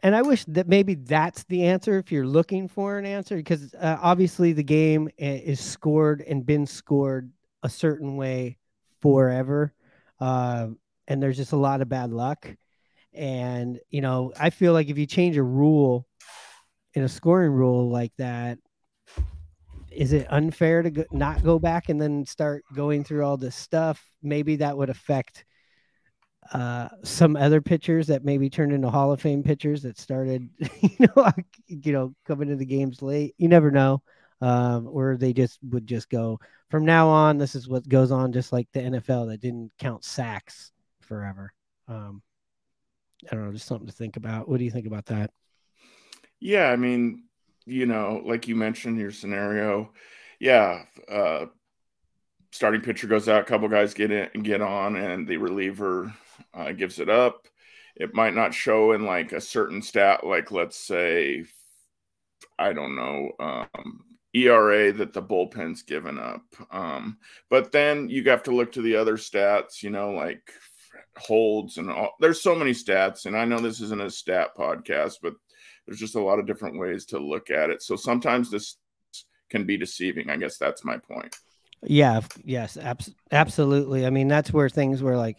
[0.00, 3.74] And I wish that maybe that's the answer if you're looking for an answer, because
[3.74, 7.32] uh, obviously the game is scored and been scored
[7.64, 8.58] a certain way
[9.02, 9.74] forever,
[10.20, 10.68] uh,
[11.08, 12.54] and there's just a lot of bad luck.
[13.12, 16.06] And you know, I feel like if you change a rule
[16.94, 18.58] in a scoring rule like that,
[19.98, 23.56] is it unfair to go, not go back and then start going through all this
[23.56, 24.00] stuff?
[24.22, 25.44] Maybe that would affect
[26.52, 30.48] uh, some other pitchers that maybe turned into Hall of Fame pitchers that started,
[30.80, 31.32] you know,
[31.66, 33.34] you know, coming to the games late.
[33.38, 34.00] You never know.
[34.40, 36.38] Um, or they just would just go
[36.70, 37.36] from now on.
[37.36, 41.52] This is what goes on, just like the NFL that didn't count sacks forever.
[41.88, 42.22] Um,
[43.28, 44.48] I don't know, just something to think about.
[44.48, 45.32] What do you think about that?
[46.38, 47.24] Yeah, I mean,
[47.68, 49.92] you know, like you mentioned your scenario,
[50.40, 51.46] yeah, uh,
[52.50, 56.12] starting pitcher goes out, a couple guys get in and get on, and the reliever
[56.54, 57.46] uh, gives it up.
[57.96, 61.44] It might not show in like a certain stat, like let's say,
[62.58, 64.04] I don't know, um,
[64.34, 66.42] ERA that the bullpen's given up.
[66.70, 67.18] Um,
[67.50, 70.52] but then you have to look to the other stats, you know, like
[71.16, 72.14] holds and all.
[72.20, 75.34] There's so many stats, and I know this isn't a stat podcast, but
[75.88, 77.82] there's just a lot of different ways to look at it.
[77.82, 78.76] So sometimes this
[79.48, 80.28] can be deceiving.
[80.28, 81.34] I guess that's my point.
[81.82, 82.20] Yeah.
[82.44, 82.76] Yes.
[82.76, 84.04] Abs- absolutely.
[84.04, 85.38] I mean, that's where things were like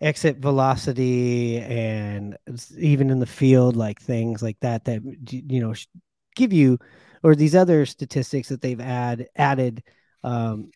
[0.00, 2.38] exit velocity and
[2.78, 5.74] even in the field, like things like that, that, you know,
[6.34, 6.78] give you,
[7.22, 9.82] or these other statistics that they've add added,
[10.22, 10.70] um,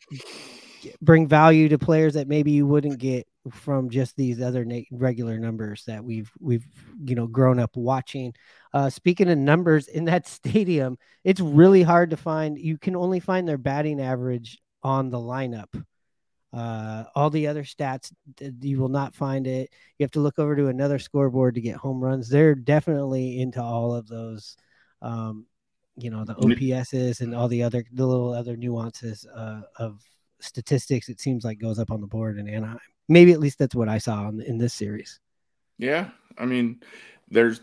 [1.00, 5.38] bring value to players that maybe you wouldn't get from just these other na- regular
[5.38, 6.66] numbers that we've we've
[7.04, 8.34] you know grown up watching.
[8.72, 12.58] Uh, speaking of numbers in that stadium, it's really hard to find.
[12.58, 15.84] You can only find their batting average on the lineup.
[16.52, 18.12] Uh, all the other stats,
[18.60, 19.70] you will not find it.
[19.98, 22.28] You have to look over to another scoreboard to get home runs.
[22.28, 24.56] They're definitely into all of those,
[25.02, 25.46] um,
[25.96, 30.02] you know, the OPSs and all the other the little other nuances uh, of
[30.40, 31.10] statistics.
[31.10, 32.78] It seems like goes up on the board in Anaheim.
[33.08, 35.20] Maybe at least that's what I saw in, in this series.
[35.76, 36.80] Yeah, I mean,
[37.30, 37.60] there's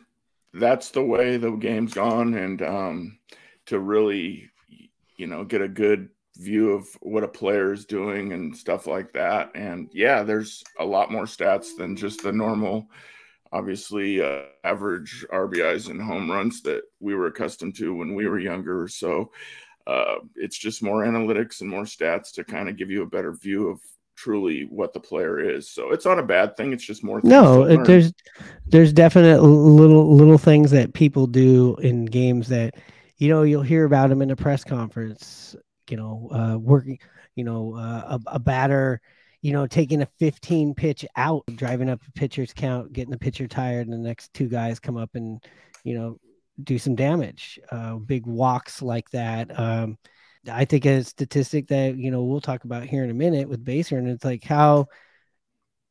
[0.56, 3.20] that's the way the game's gone, and um,
[3.68, 4.50] to really,
[5.18, 9.14] you know, get a good view of what a player is doing and stuff like
[9.14, 9.52] that.
[9.56, 12.88] And yeah, there's a lot more stats than just the normal,
[13.52, 18.40] obviously, uh, average RBIs and home runs that we were accustomed to when we were
[18.40, 18.88] younger.
[18.88, 19.32] So,
[19.88, 23.34] uh, it's just more analytics and more stats to kind of give you a better
[23.34, 23.80] view of
[24.16, 25.70] truly what the player is.
[25.70, 26.74] So it's not a bad thing.
[26.74, 27.22] It's just more.
[27.24, 28.14] No, there's
[28.66, 32.76] there's definite little little things that people do in games that
[33.18, 35.56] you know you'll hear about them in a press conference.
[35.90, 37.00] You know, uh, working.
[37.36, 39.02] You know, uh, a, a batter.
[39.42, 43.48] You know, taking a 15 pitch out, driving up the pitcher's count, getting the pitcher
[43.48, 45.44] tired, and the next two guys come up and
[45.84, 46.20] you know
[46.64, 47.60] do some damage.
[47.72, 49.58] Uh, big walks like that.
[49.60, 49.98] Um,
[50.50, 53.64] I think a statistic that you know we'll talk about here in a minute with
[53.64, 54.88] Baser, and it's like how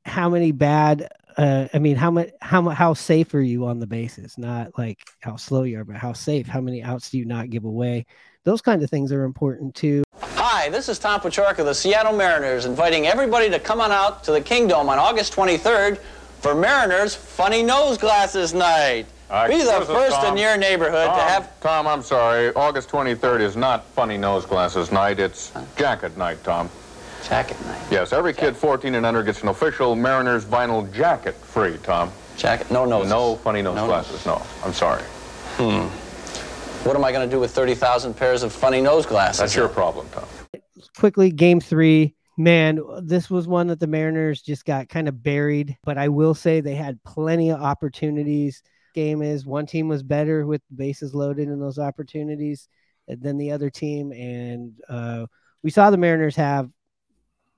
[0.05, 3.87] how many bad uh, I mean how much how how safe are you on the
[3.87, 4.39] bases?
[4.39, 6.47] Not like how slow you are, but how safe.
[6.47, 8.07] How many outs do you not give away?
[8.45, 10.05] Those kind of things are important too.
[10.21, 14.23] Hi, this is Tom Paciorek of the Seattle Mariners, inviting everybody to come on out
[14.25, 15.99] to the Kingdome on August 23rd
[16.41, 19.07] for Mariners Funny Nose Glasses Night.
[19.31, 21.61] Uh, Be the first in your neighborhood Tom, to have.
[21.61, 22.53] Tom, I'm sorry.
[22.55, 25.19] August 23rd is not funny nose glasses night.
[25.19, 25.65] It's huh?
[25.77, 26.69] jacket night, Tom.
[27.27, 27.81] Jacket night.
[27.91, 28.53] Yes, every jacket.
[28.53, 32.13] kid 14 and under gets an official Mariners vinyl jacket free, Tom.
[32.37, 32.71] Jacket?
[32.71, 33.11] No noses.
[33.11, 34.27] No funny nose no glasses.
[34.27, 35.03] No, I'm sorry.
[35.57, 35.87] Hmm.
[36.87, 39.41] What am I going to do with 30,000 pairs of funny nose glasses?
[39.41, 40.27] That's your problem, Tom.
[40.99, 42.15] Quickly, game three.
[42.37, 46.35] Man, this was one that the Mariners just got kind of buried, but I will
[46.35, 48.63] say they had plenty of opportunities
[48.95, 52.69] game is one team was better with bases loaded in those opportunities
[53.09, 54.13] than the other team.
[54.13, 55.27] And uh,
[55.63, 56.71] we saw the Mariners have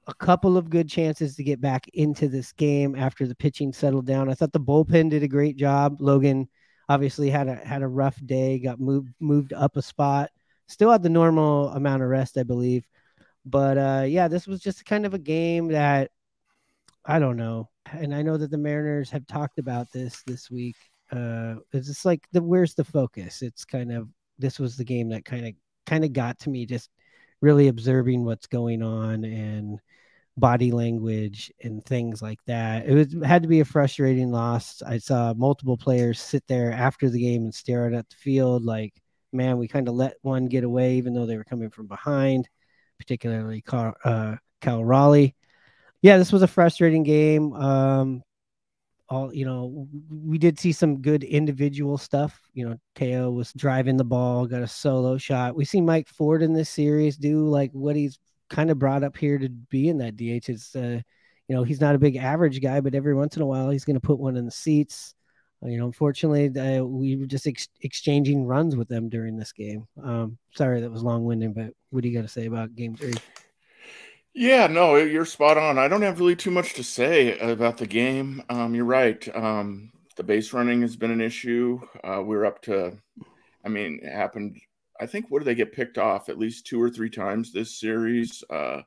[0.06, 4.06] a couple of good chances to get back into this game after the pitching settled
[4.06, 4.30] down.
[4.30, 5.96] I thought the bullpen did a great job.
[6.00, 6.48] Logan
[6.88, 10.30] obviously had a had a rough day, got moved moved up a spot.
[10.68, 12.84] Still had the normal amount of rest, I believe.
[13.44, 16.10] But uh, yeah, this was just kind of a game that
[17.04, 17.68] I don't know.
[17.92, 20.76] And I know that the Mariners have talked about this this week
[21.12, 23.42] uh it's just like the where's the focus?
[23.42, 25.54] It's kind of this was the game that kind of
[25.86, 26.90] kind of got to me just
[27.40, 29.80] really observing what's going on and
[30.36, 32.86] body language and things like that.
[32.86, 34.82] It was had to be a frustrating loss.
[34.82, 38.94] I saw multiple players sit there after the game and stare at the field like
[39.32, 42.48] man we kind of let one get away even though they were coming from behind
[42.98, 45.34] particularly Cal, uh, Cal Raleigh.
[46.02, 47.52] Yeah this was a frustrating game.
[47.54, 48.22] Um
[49.08, 53.96] all you know we did see some good individual stuff you know teo was driving
[53.96, 55.54] the ball got a solo shot.
[55.54, 58.18] We see mike ford in this series do like what he's
[58.50, 61.00] kind of brought up here to be in that dh it's uh
[61.48, 63.84] you know he's not a big average guy but every once in a while he's
[63.84, 65.14] going to put one in the seats.
[65.64, 69.52] Uh, you know unfortunately uh, we were just ex- exchanging runs with them during this
[69.52, 69.86] game.
[70.02, 73.14] Um sorry that was long-winded but what do you got to say about game three
[74.36, 75.78] yeah, no, you're spot on.
[75.78, 78.42] I don't have really too much to say about the game.
[78.50, 79.26] Um, you're right.
[79.34, 81.80] Um, the base running has been an issue.
[82.04, 82.98] Uh, we're up to,
[83.64, 84.60] I mean, it happened.
[85.00, 87.80] I think what do they get picked off at least two or three times this
[87.80, 88.44] series?
[88.50, 88.82] Uh,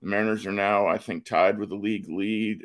[0.00, 2.64] the Mariners are now, I think, tied with the league lead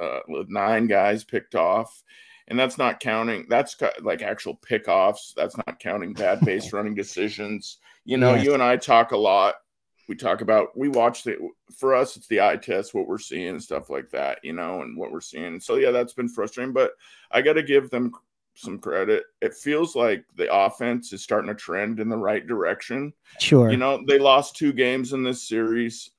[0.00, 2.02] uh, with nine guys picked off.
[2.48, 5.34] And that's not counting, that's like actual pickoffs.
[5.36, 7.76] That's not counting bad base running decisions.
[8.06, 8.44] You know, yes.
[8.44, 9.56] you and I talk a lot
[10.08, 11.36] we talk about we watch the
[11.76, 14.82] for us it's the eye test what we're seeing and stuff like that you know
[14.82, 15.46] and what we're seeing.
[15.46, 16.92] And so yeah that's been frustrating but
[17.30, 18.12] i got to give them
[18.58, 19.24] some credit.
[19.42, 23.12] It feels like the offense is starting to trend in the right direction.
[23.38, 23.70] Sure.
[23.70, 26.10] You know they lost two games in this series.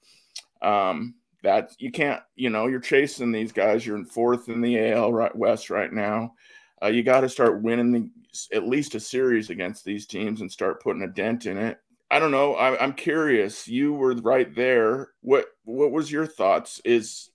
[0.62, 3.86] Um that you can't you know you're chasing these guys.
[3.86, 6.34] You're in fourth in the al right west right now.
[6.82, 10.52] Uh, you got to start winning the, at least a series against these teams and
[10.52, 12.56] start putting a dent in it I don't know.
[12.56, 13.67] I, am curious.
[13.67, 15.10] You were right there.
[15.22, 16.82] What what was your thoughts?
[16.86, 17.30] Is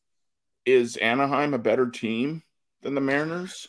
[0.65, 2.43] is Anaheim a better team
[2.83, 3.69] than the Mariners?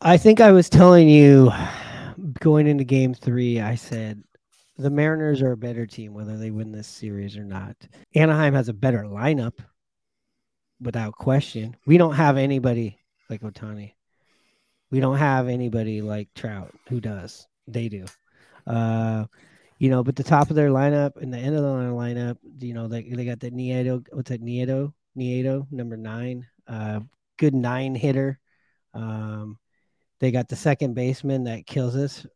[0.00, 1.50] I think I was telling you
[2.40, 3.60] going into Game Three.
[3.60, 4.22] I said
[4.76, 7.76] the Mariners are a better team whether they win this series or not.
[8.14, 9.54] Anaheim has a better lineup,
[10.80, 11.76] without question.
[11.86, 13.94] We don't have anybody like Ohtani.
[14.90, 17.46] We don't have anybody like Trout who does.
[17.66, 18.04] They do.
[18.66, 19.24] Uh,
[19.78, 22.74] you know, but the top of their lineup and the end of the lineup, you
[22.74, 27.00] know, they, they got that Neto, what's that, Neto, Neto, number nine, uh,
[27.38, 28.38] good nine hitter.
[28.94, 29.58] Um,
[30.20, 32.26] they got the second baseman that kills us.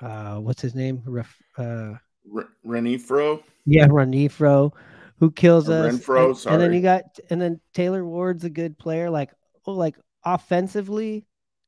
[0.00, 1.02] Uh, what's his name?
[1.06, 1.94] Ref, uh,
[2.34, 3.42] R- Renifro.
[3.66, 4.72] Yeah, Renifro,
[5.18, 5.94] who kills or us.
[5.94, 6.54] Renfroe, and, sorry.
[6.54, 9.10] And then you got, and then Taylor Ward's a good player.
[9.10, 9.30] Like,
[9.66, 11.26] oh, like offensively,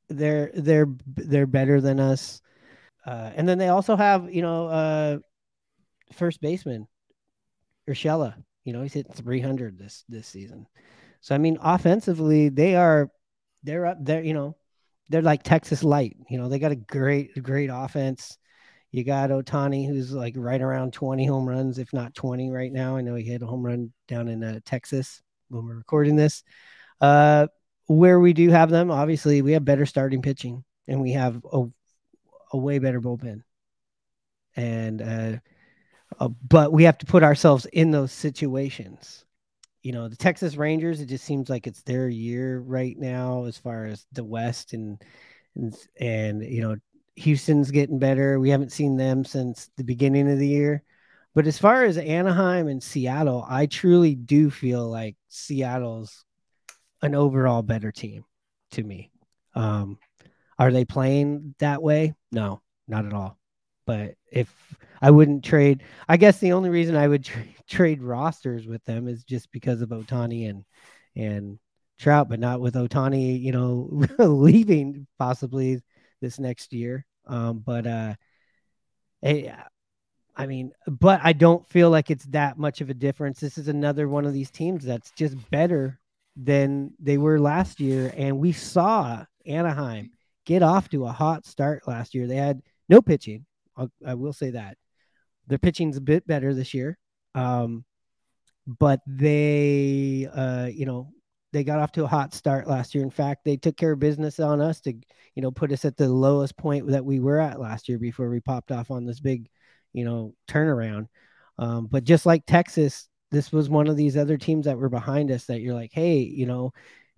[0.09, 2.41] they're they're they're better than us.
[3.07, 5.19] Uh, and then they also have, you know, uh,
[6.13, 6.89] first baseman
[7.89, 8.35] Urshela.
[8.65, 10.67] You know, he's hit 300 this this season.
[11.21, 13.11] So I mean, offensively, they are
[13.63, 14.23] they're up there.
[14.23, 14.57] You know,
[15.09, 16.17] they're like Texas Light.
[16.29, 18.39] You know, they got a great great offense.
[18.91, 22.97] You got Ohtani, who's like right around 20 home runs, if not 20 right now.
[22.97, 26.43] I know he hit a home run down in uh, Texas when we're recording this.
[27.01, 27.47] Uh,
[27.87, 31.65] where we do have them, obviously, we have better starting pitching and we have a,
[32.53, 33.43] a way better bullpen.
[34.55, 35.37] And, uh,
[36.19, 39.25] uh, but we have to put ourselves in those situations.
[39.83, 43.59] You know, the Texas Rangers, it just seems like it's their year right now as
[43.59, 45.01] far as the West and,
[45.55, 46.77] and, and you know,
[47.17, 48.39] Houston's getting better.
[48.39, 50.83] We haven't seen them since the beginning of the year.
[51.35, 56.25] But as far as Anaheim and Seattle, I truly do feel like Seattle's
[57.03, 58.25] an overall better team
[58.73, 59.11] to me.
[59.55, 59.99] Um,
[60.59, 62.15] are they playing that way?
[62.33, 63.39] No, not at all.
[63.87, 64.53] But if
[65.01, 69.09] I wouldn't trade, I guess the only reason I would tra- trade rosters with them
[69.09, 70.65] is just because of Ohtani and
[71.15, 71.59] and
[71.99, 73.89] Trout, but not with Ohtani, you know,
[74.19, 75.81] leaving possibly
[76.21, 77.07] this next year.
[77.27, 78.15] Um, but uh,
[79.23, 79.55] hey,
[80.37, 83.41] I mean, but I don't feel like it's that much of a difference.
[83.41, 85.99] This is another one of these teams that's just better
[86.37, 90.11] than they were last year, and we saw Anaheim
[90.47, 92.27] get off to a hot start last year.
[92.27, 93.45] They had no pitching.
[93.77, 94.79] I'll, I will say that
[95.47, 96.99] their pitching's a bit better this year.
[97.35, 97.85] Um,
[98.67, 101.13] but they, uh, you know,
[101.53, 103.05] they got off to a hot start last year.
[103.05, 104.93] In fact, they took care of business on us to,
[105.35, 108.29] you know, put us at the lowest point that we were at last year before
[108.29, 109.49] we popped off on this big,
[109.93, 111.07] you know, turnaround.
[111.59, 115.31] Um, but just like Texas, this was one of these other teams that were behind
[115.31, 116.73] us that you're like, hey, you know,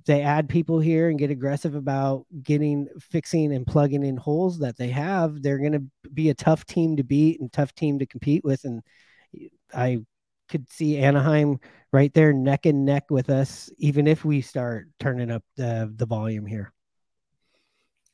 [0.06, 4.76] they add people here and get aggressive about getting fixing and plugging in holes that
[4.76, 8.06] they have, they're going to be a tough team to beat and tough team to
[8.06, 8.64] compete with.
[8.64, 8.82] And
[9.74, 9.98] I
[10.48, 11.60] could see Anaheim
[11.92, 16.06] right there neck and neck with us, even if we start turning up the the
[16.06, 16.72] volume here.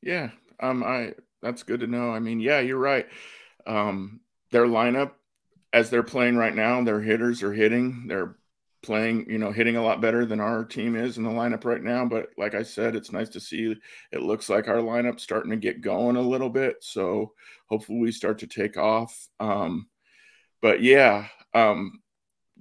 [0.03, 0.31] Yeah,
[0.61, 2.11] um, I that's good to know.
[2.11, 3.07] I mean, yeah, you're right.
[3.67, 4.21] Um,
[4.51, 5.13] their lineup,
[5.73, 8.07] as they're playing right now, their hitters are hitting.
[8.09, 8.37] They're
[8.85, 11.83] playing, you know, hitting a lot better than our team is in the lineup right
[11.83, 12.05] now.
[12.05, 13.75] But like I said, it's nice to see
[14.13, 16.77] it looks like our lineup starting to get going a little bit.
[16.81, 17.33] So
[17.67, 19.29] hopefully we start to take off.
[19.41, 19.89] Um,
[20.61, 22.01] but yeah, um,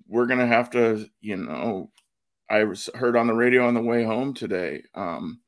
[0.07, 1.91] we're gonna have to, you know,
[2.49, 4.84] I was heard on the radio on the way home today.
[4.95, 5.41] Um,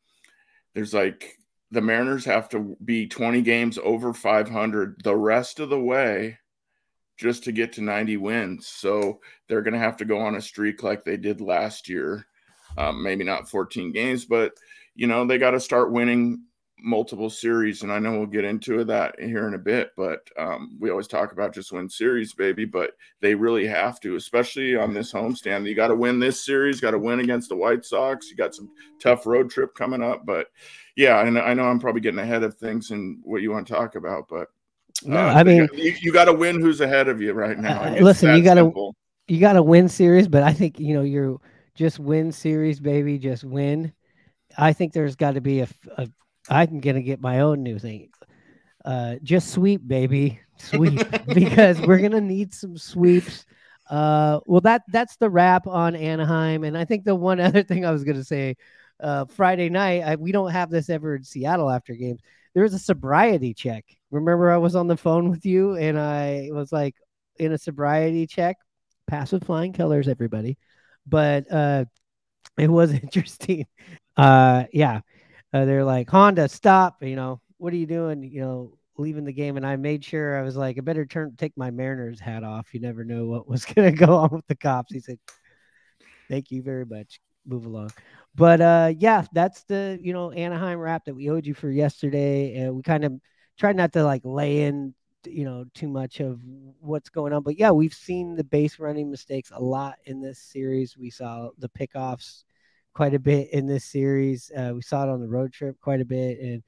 [0.73, 1.37] there's like
[1.71, 6.37] the Mariners have to be 20 games over 500 the rest of the way
[7.17, 8.67] just to get to 90 wins.
[8.67, 12.27] So they're going to have to go on a streak like they did last year.
[12.77, 14.53] Um, maybe not 14 games, but
[14.95, 16.43] you know they got to start winning
[16.77, 19.91] multiple series, and I know we'll get into that here in a bit.
[19.95, 22.65] But um, we always talk about just win series, baby.
[22.65, 22.91] But
[23.21, 25.67] they really have to, especially on this homestand.
[25.67, 26.81] You got to win this series.
[26.81, 28.29] Got to win against the White Sox.
[28.29, 28.69] You got some
[29.01, 30.47] tough road trip coming up, but
[30.95, 33.73] yeah, and I know I'm probably getting ahead of things and what you want to
[33.73, 34.47] talk about, but
[35.03, 37.83] no, uh, I mean you, you got to win who's ahead of you right now.
[37.83, 38.91] Uh, listen, you got to
[39.27, 41.37] you got to win series, but I think you know you're
[41.75, 43.91] just win series, baby, just win.
[44.57, 45.67] I think there's got to be a,
[45.97, 46.07] a.
[46.49, 48.09] I'm gonna get my own new thing.
[48.83, 51.01] Uh, just sweep, baby, sweep,
[51.33, 53.45] because we're gonna need some sweeps.
[53.89, 57.85] Uh, well, that that's the wrap on Anaheim, and I think the one other thing
[57.85, 58.55] I was gonna say,
[58.99, 62.21] uh, Friday night, I, we don't have this ever in Seattle after games.
[62.55, 63.85] There was a sobriety check
[64.15, 66.95] Remember, I was on the phone with you and I was like
[67.37, 68.57] in a sobriety check,
[69.07, 70.57] pass with flying colors, everybody.
[71.05, 71.85] But uh,
[72.57, 73.65] it was interesting.
[74.17, 75.01] Uh, yeah,
[75.53, 77.03] uh, they're like Honda, stop.
[77.03, 78.23] You know, what are you doing?
[78.23, 79.57] You know, leaving the game.
[79.57, 82.73] And I made sure I was like, I better turn take my Mariners hat off.
[82.73, 84.93] You never know what was gonna go on with the cops.
[84.93, 85.19] He said,
[86.29, 87.19] "Thank you very much.
[87.45, 87.91] Move along."
[88.35, 92.55] But uh, yeah, that's the you know Anaheim wrap that we owed you for yesterday,
[92.57, 93.13] and we kind of
[93.57, 94.93] try not to like lay in
[95.25, 96.39] you know too much of
[96.79, 97.43] what's going on.
[97.43, 100.97] But yeah we've seen the base running mistakes a lot in this series.
[100.97, 102.43] We saw the pickoffs
[102.93, 104.51] quite a bit in this series.
[104.55, 106.63] Uh, we saw it on the road trip quite a bit and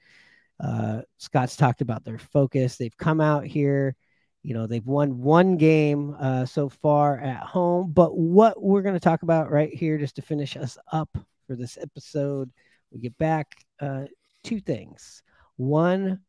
[0.59, 2.77] uh, scott's talked about their focus.
[2.77, 3.95] They've come out here.
[4.43, 7.91] You know they've won one game uh, so far at home.
[7.91, 11.17] But what we're going to talk about right here just to finish us up
[11.47, 12.51] for this episode
[12.91, 14.03] we get back uh,
[14.43, 15.23] two things
[15.55, 16.19] one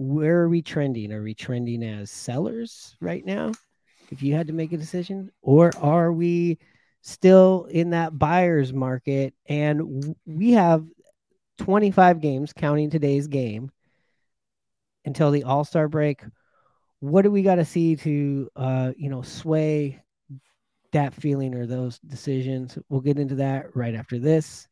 [0.00, 1.12] where are we trending?
[1.12, 3.52] Are we trending as sellers right now?
[4.10, 6.58] If you had to make a decision, or are we
[7.02, 9.34] still in that buyer's market?
[9.46, 10.86] And we have
[11.58, 13.70] 25 games, counting today's game,
[15.04, 16.22] until the All Star break.
[17.00, 20.00] What do we got to see to, uh, you know, sway
[20.92, 22.78] that feeling or those decisions?
[22.88, 24.68] We'll get into that right after this.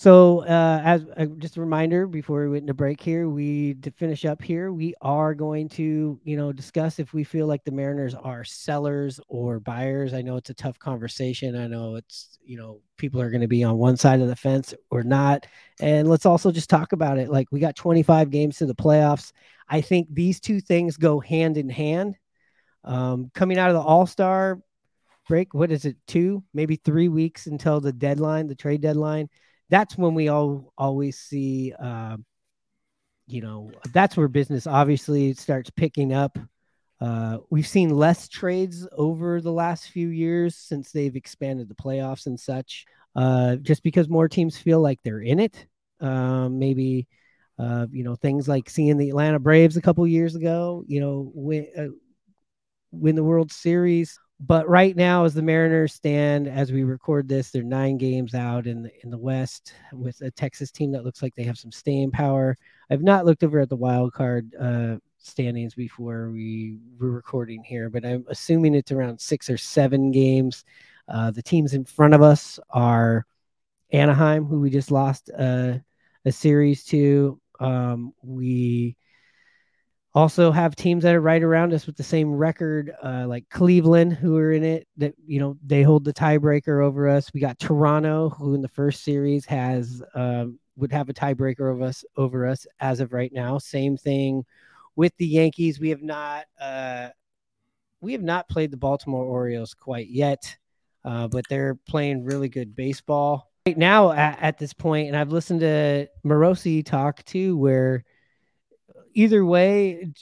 [0.00, 3.90] So, uh, as uh, just a reminder before we went into break here, we to
[3.90, 7.70] finish up here, we are going to, you know, discuss if we feel like the
[7.70, 10.14] Mariners are sellers or buyers.
[10.14, 11.54] I know it's a tough conversation.
[11.54, 14.36] I know it's, you know, people are going to be on one side of the
[14.36, 15.46] fence or not.
[15.80, 17.28] And let's also just talk about it.
[17.28, 19.32] Like we got 25 games to the playoffs.
[19.68, 22.16] I think these two things go hand in hand.
[22.84, 24.60] Um, coming out of the All Star
[25.28, 29.28] break, what is it, two, maybe three weeks until the deadline, the trade deadline?
[29.70, 32.16] that's when we all always see uh,
[33.26, 36.38] you know that's where business obviously starts picking up
[37.00, 42.26] uh, we've seen less trades over the last few years since they've expanded the playoffs
[42.26, 42.84] and such
[43.16, 45.66] uh, just because more teams feel like they're in it
[46.00, 47.06] um, maybe
[47.58, 51.30] uh, you know things like seeing the atlanta braves a couple years ago you know
[51.34, 51.86] win, uh,
[52.92, 57.50] win the world series but right now, as the Mariners stand, as we record this,
[57.50, 61.22] they're nine games out in the in the West with a Texas team that looks
[61.22, 62.56] like they have some staying power.
[62.88, 67.90] I've not looked over at the wild card uh, standings before we were recording here,
[67.90, 70.64] but I'm assuming it's around six or seven games.
[71.06, 73.26] Uh, the teams in front of us are
[73.92, 75.74] Anaheim, who we just lost uh,
[76.24, 77.38] a series to.
[77.58, 78.96] Um, we
[80.14, 84.12] also have teams that are right around us with the same record, uh, like Cleveland,
[84.12, 84.86] who are in it.
[84.96, 87.32] That you know they hold the tiebreaker over us.
[87.32, 91.82] We got Toronto, who in the first series has um, would have a tiebreaker of
[91.82, 93.58] us over us as of right now.
[93.58, 94.44] Same thing
[94.96, 95.78] with the Yankees.
[95.78, 97.10] We have not uh,
[98.00, 100.56] we have not played the Baltimore Orioles quite yet,
[101.04, 105.08] uh, but they're playing really good baseball right now at, at this point.
[105.08, 108.04] And I've listened to Morosi talk too, where
[109.14, 110.12] either way,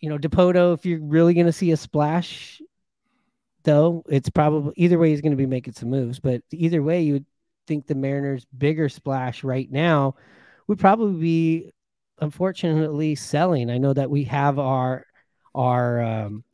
[0.00, 2.60] you know, Dipoto, if you're really going to see a splash,
[3.62, 6.20] though, it's probably either way he's going to be making some moves.
[6.20, 7.26] But either way, you would
[7.66, 10.16] think the Mariners' bigger splash right now
[10.66, 11.72] would probably be,
[12.20, 13.70] unfortunately, selling.
[13.70, 15.06] I know that we have our
[15.54, 16.44] our um,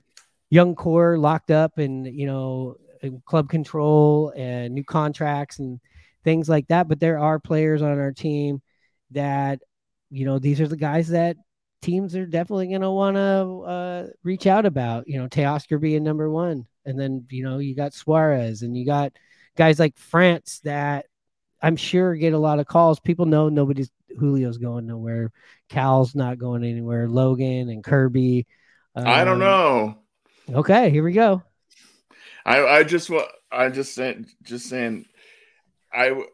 [0.50, 2.76] young core locked up and you know
[3.24, 5.80] club control and new contracts and
[6.24, 6.88] things like that.
[6.88, 8.60] But there are players on our team
[9.12, 9.60] that
[10.10, 11.36] you know, these are the guys that
[11.82, 15.08] teams are definitely going to want to uh, reach out about.
[15.08, 18.86] You know, Teoscar being number one, and then you know you got Suarez, and you
[18.86, 19.12] got
[19.56, 21.06] guys like France that
[21.62, 23.00] I'm sure get a lot of calls.
[23.00, 25.30] People know nobody's Julio's going nowhere.
[25.68, 27.08] Cal's not going anywhere.
[27.08, 28.46] Logan and Kirby.
[28.94, 29.98] Um, I don't um, know.
[30.50, 31.42] Okay, here we go.
[32.44, 35.06] I I just want I just saying just saying
[35.92, 36.24] I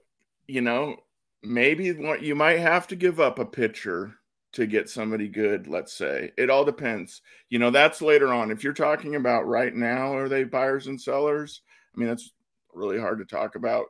[0.46, 0.96] you know
[1.42, 4.14] maybe you might have to give up a pitcher
[4.52, 6.32] to get somebody good let's say.
[6.38, 7.20] It all depends.
[7.50, 8.50] You know that's later on.
[8.50, 11.62] If you're talking about right now are they buyers and sellers?
[11.94, 12.32] I mean that's
[12.72, 13.86] really hard to talk about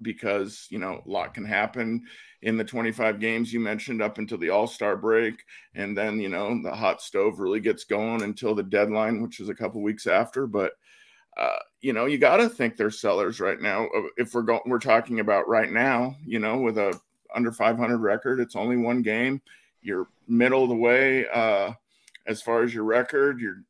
[0.00, 2.04] because you know a lot can happen
[2.42, 5.42] in the 25 games you mentioned up until the all-star break.
[5.74, 9.48] And then you know the hot stove really gets going until the deadline which is
[9.48, 10.46] a couple weeks after.
[10.46, 10.72] But
[11.38, 13.86] uh, you know, you got to think they're sellers right now.
[13.86, 16.98] Uh, if we're going, we're talking about right now, you know, with a
[17.34, 19.40] under 500 record, it's only one game.
[19.80, 21.72] You're middle of the way uh,
[22.26, 23.40] as far as your record.
[23.40, 23.62] You're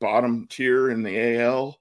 [0.00, 1.78] bottom tier in the AL.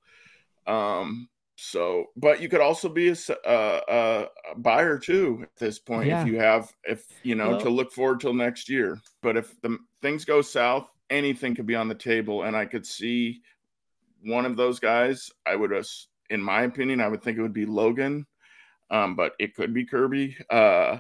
[0.66, 6.08] Um, so, but you could also be a, a, a buyer too at this point
[6.08, 6.22] yeah.
[6.22, 9.00] if you have, if you know, well, to look forward till next year.
[9.22, 12.86] But if the things go south, anything could be on the table, and I could
[12.86, 13.42] see
[14.24, 15.72] one of those guys, I would,
[16.30, 18.26] in my opinion, I would think it would be Logan,
[18.90, 21.00] um, but it could be Kirby uh,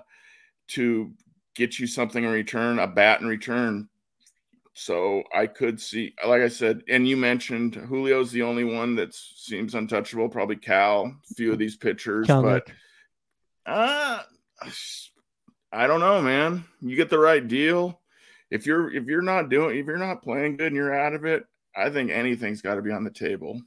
[0.69, 1.13] to
[1.55, 3.89] get you something in return, a bat in return.
[4.73, 9.15] So I could see, like I said, and you mentioned Julio's the only one that
[9.15, 10.29] seems untouchable.
[10.29, 12.69] Probably Cal, a few of these pitchers, Cal but
[13.65, 14.21] uh,
[15.71, 16.63] I don't know, man.
[16.79, 17.99] You get the right deal.
[18.51, 21.25] If you're if you're not doing if you're not playing good and you're out of
[21.25, 21.45] it,
[21.77, 23.61] I think anything's got to be on the table.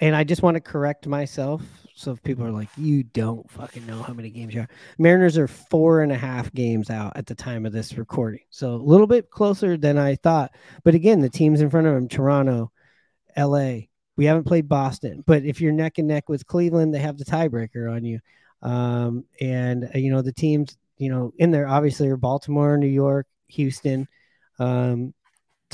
[0.00, 1.62] And I just want to correct myself.
[1.94, 5.38] So if people are like, you don't fucking know how many games you are, Mariners
[5.38, 8.40] are four and a half games out at the time of this recording.
[8.50, 10.52] So a little bit closer than I thought.
[10.82, 12.72] But again, the teams in front of them, Toronto,
[13.36, 13.82] LA,
[14.16, 15.22] we haven't played Boston.
[15.24, 18.18] But if you're neck and neck with Cleveland, they have the tiebreaker on you.
[18.62, 22.88] Um, and, uh, you know, the teams, you know, in there obviously are Baltimore, New
[22.88, 24.08] York, Houston.
[24.58, 25.14] Um,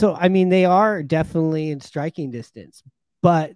[0.01, 2.83] so I mean, they are definitely in striking distance,
[3.21, 3.53] but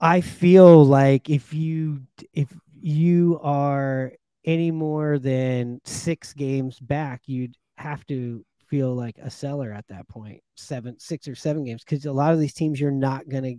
[0.00, 2.02] I feel like if you
[2.34, 4.12] if you are
[4.44, 10.08] any more than six games back, you'd have to feel like a seller at that
[10.08, 13.44] point, seven, six or seven games, because a lot of these teams you're not going
[13.44, 13.56] to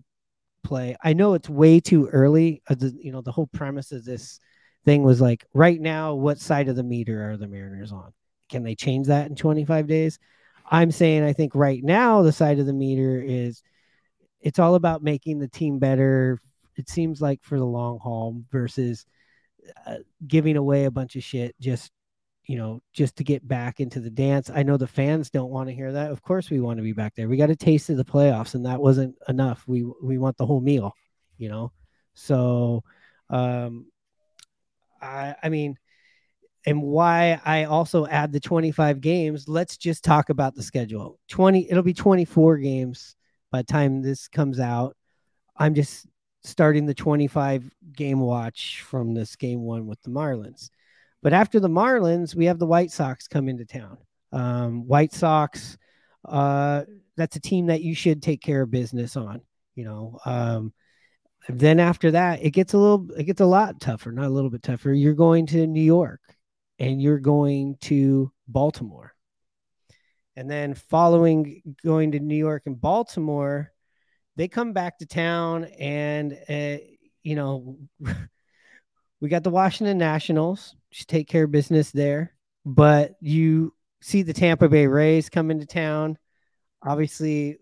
[0.67, 0.97] play.
[1.01, 2.61] I know it's way too early.
[2.69, 4.41] Uh, you know, the whole premise of this
[4.83, 8.11] thing was like right now, what side of the meter are the Mariners on?
[8.49, 10.19] Can they change that in 25 days?
[10.69, 13.61] I'm saying I think right now the side of the meter is
[14.41, 16.39] it's all about making the team better.
[16.75, 19.05] It seems like for the long haul versus
[19.85, 19.97] uh,
[20.27, 21.91] giving away a bunch of shit just
[22.45, 24.49] you know just to get back into the dance.
[24.53, 26.11] I know the fans don't want to hear that.
[26.11, 27.27] Of course we want to be back there.
[27.27, 29.63] We got a taste of the playoffs and that wasn't enough.
[29.67, 30.93] We we want the whole meal,
[31.37, 31.71] you know.
[32.13, 32.83] So
[33.29, 33.87] um
[35.01, 35.77] I I mean
[36.67, 41.17] and why I also add the 25 games, let's just talk about the schedule.
[41.29, 43.15] 20 it'll be 24 games
[43.51, 44.97] by the time this comes out.
[45.55, 46.05] I'm just
[46.43, 50.69] starting the 25 game watch from this game one with the Marlins.
[51.23, 53.97] But after the Marlins, we have the White Sox come into town.
[54.33, 55.77] Um, White Sox,
[56.25, 56.83] uh,
[57.15, 59.39] that's a team that you should take care of business on.
[59.75, 60.73] You know, um,
[61.47, 64.11] then after that, it gets a little, it gets a lot tougher.
[64.11, 64.91] Not a little bit tougher.
[64.91, 66.19] You're going to New York,
[66.79, 69.13] and you're going to Baltimore,
[70.35, 73.71] and then following going to New York and Baltimore,
[74.35, 76.77] they come back to town, and uh,
[77.23, 77.77] you know.
[79.19, 80.75] we got the Washington Nationals.
[80.91, 82.33] Just take care of business there.
[82.65, 86.17] But you see the Tampa Bay Rays come into town.
[86.83, 87.57] Obviously,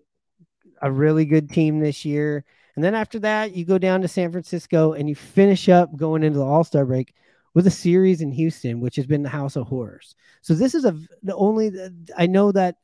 [0.82, 2.43] a really good team this year.
[2.76, 6.24] And then after that, you go down to San Francisco and you finish up going
[6.24, 7.13] into the All Star break
[7.55, 10.13] with a series in Houston, which has been the house of horrors.
[10.41, 11.71] So this is a the only
[12.15, 12.75] I know that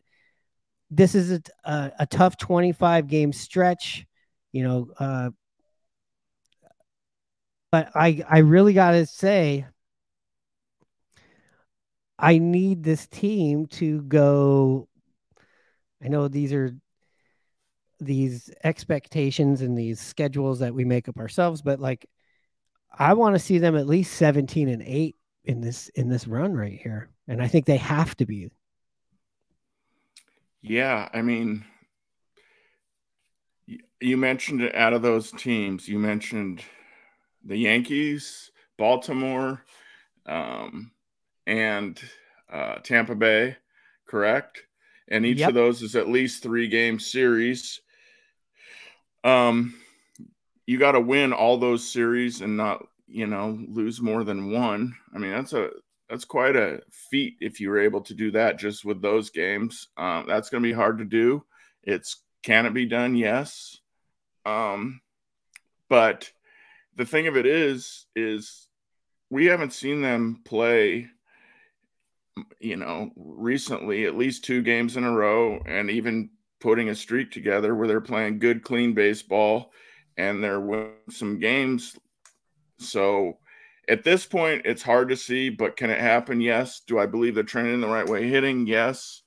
[0.89, 4.07] this is a, a, a tough 25 game stretch.
[4.53, 5.30] You know, uh,
[7.72, 9.65] but I I really got to say
[12.17, 14.88] I need this team to go
[16.03, 16.76] I know these are
[17.99, 22.07] these expectations and these schedules that we make up ourselves but like
[22.98, 25.16] I want to see them at least 17 and 8
[25.46, 28.52] in this in this run right here and I think they have to be
[30.62, 31.66] yeah, I mean,
[34.00, 35.88] you mentioned it out of those teams.
[35.88, 36.64] You mentioned
[37.44, 39.64] the Yankees, Baltimore,
[40.28, 40.92] um,
[41.48, 42.00] and
[42.52, 43.58] uh, Tampa Bay,
[44.08, 44.62] correct?
[45.08, 45.50] And each yep.
[45.50, 47.82] of those is at least three game series.
[49.24, 49.74] Um,
[50.66, 54.95] you got to win all those series and not, you know, lose more than one.
[55.14, 55.70] I mean, that's a
[56.09, 59.88] that's quite a feat if you were able to do that just with those games.
[59.97, 61.45] Um, that's going to be hard to do.
[61.84, 63.16] It's can it be done?
[63.16, 63.78] Yes.
[64.45, 65.01] Um,
[65.89, 66.32] but
[66.95, 68.68] the thing of it is, is
[69.30, 71.07] we haven't seen them play,
[72.59, 77.32] you know, recently, at least two games in a row, and even putting a streak
[77.32, 79.72] together where they're playing good, clean baseball
[80.18, 81.97] and they're winning some games.
[82.78, 83.38] So
[83.88, 86.41] at this point, it's hard to see, but can it happen?
[86.41, 86.82] Yes.
[86.86, 88.68] Do I believe they're trending in the right way hitting?
[88.68, 89.22] Yes.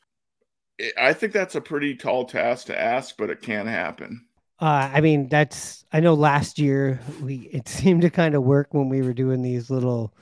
[0.98, 4.26] I think that's a pretty tall task to ask, but it can happen.
[4.60, 8.68] Uh, I mean, that's I know last year we it seemed to kind of work
[8.72, 10.14] when we were doing these little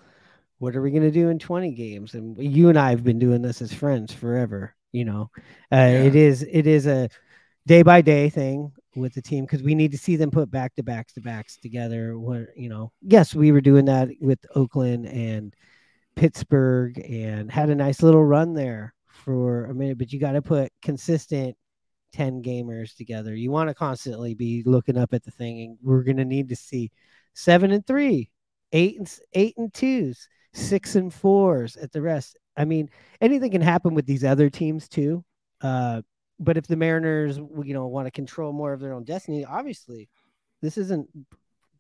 [0.59, 3.19] what are we going to do in 20 games and you and I have been
[3.19, 5.31] doing this as friends forever, you know.
[5.73, 6.03] Uh, yeah.
[6.03, 7.09] it is it is a
[7.67, 10.75] day by day thing with the team because we need to see them put back
[10.75, 15.07] to backs to backs together where you know yes we were doing that with oakland
[15.07, 15.55] and
[16.15, 20.43] pittsburgh and had a nice little run there for a minute but you got to
[20.43, 21.57] put consistent
[22.13, 23.35] 10 gamers together.
[23.35, 26.49] You want to constantly be looking up at the thing, and we're going to need
[26.51, 26.91] to see
[27.35, 28.31] seven and three,
[28.73, 32.37] eight and eight and twos, six and fours at the rest.
[32.57, 32.91] I mean,
[33.21, 35.25] anything can happen with these other teams too.
[35.61, 36.03] Uh,
[36.43, 40.09] but if the Mariners, you know, want to control more of their own destiny, obviously,
[40.61, 41.09] this isn't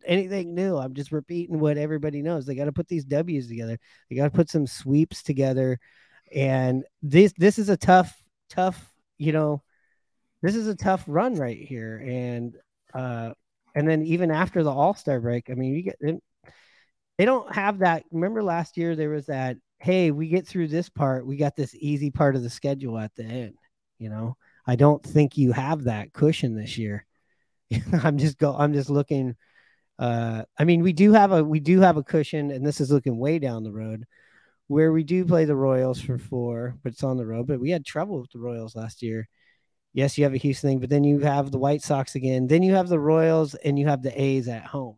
[0.05, 0.77] anything new.
[0.77, 2.47] I'm just repeating what everybody knows.
[2.47, 3.79] They got to put these W's together.
[4.09, 5.79] They got to put some sweeps together,
[6.35, 8.17] and this this is a tough,
[8.49, 9.63] tough, you know,
[10.43, 12.57] this is a tough run right here, and
[12.95, 13.33] uh,
[13.75, 15.99] and then even after the All Star break, I mean, you get
[17.19, 18.05] they don't have that.
[18.11, 19.57] Remember last year there was that.
[19.79, 23.13] Hey, we get through this part, we got this easy part of the schedule at
[23.17, 23.55] the end.
[23.99, 24.37] You know,
[24.67, 27.07] I don't think you have that cushion this year.
[28.03, 28.55] I'm just go.
[28.57, 29.37] I'm just looking.
[29.99, 32.91] Uh, I mean, we do have a we do have a cushion, and this is
[32.91, 34.05] looking way down the road,
[34.69, 37.47] where we do play the Royals for four, but it's on the road.
[37.47, 39.29] But we had trouble with the Royals last year,
[39.93, 42.63] yes, you have a Houston thing, but then you have the White Sox again, then
[42.63, 44.97] you have the Royals, and you have the A's at home.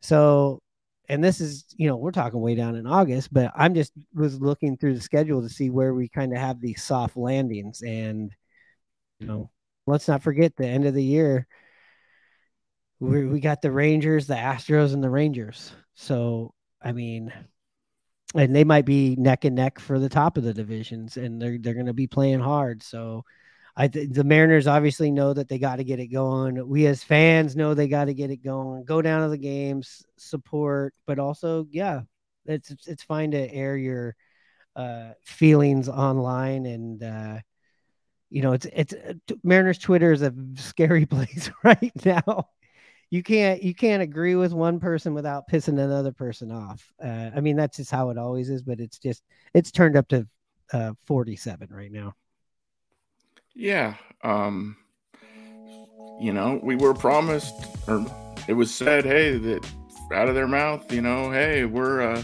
[0.00, 0.60] So,
[1.08, 4.40] and this is, you know, we're talking way down in August, but I'm just was
[4.40, 7.82] looking through the schedule to see where we kind of have these soft landings.
[7.82, 8.32] And,
[9.26, 9.50] know,
[9.86, 11.46] let's not forget the end of the year,
[13.00, 15.72] we we got the Rangers, the Astros, and the Rangers.
[15.94, 17.32] So, I mean,
[18.34, 21.58] and they might be neck and neck for the top of the divisions, and they're
[21.58, 22.82] they're going to be playing hard.
[22.82, 23.24] So,
[23.76, 26.66] I th- the Mariners obviously know that they got to get it going.
[26.68, 28.84] We as fans know they got to get it going.
[28.84, 32.02] Go down to the games, support, but also, yeah,
[32.46, 34.14] it's it's fine to air your
[34.76, 37.02] uh, feelings online and.
[37.02, 37.38] Uh,
[38.32, 39.14] you know, it's it's uh,
[39.44, 42.48] Mariners Twitter is a scary place right now
[43.12, 46.94] you can't you can't agree with one person without pissing another person off.
[47.00, 49.22] Uh, I mean, that's just how it always is, but it's just
[49.52, 50.26] it's turned up to
[50.72, 52.14] uh, 47 right now.
[53.54, 54.78] Yeah, um,
[56.18, 57.54] you know, we were promised,
[57.86, 58.02] or
[58.48, 59.70] it was said, hey, that
[60.10, 62.22] out of their mouth, you know, hey, we're uh,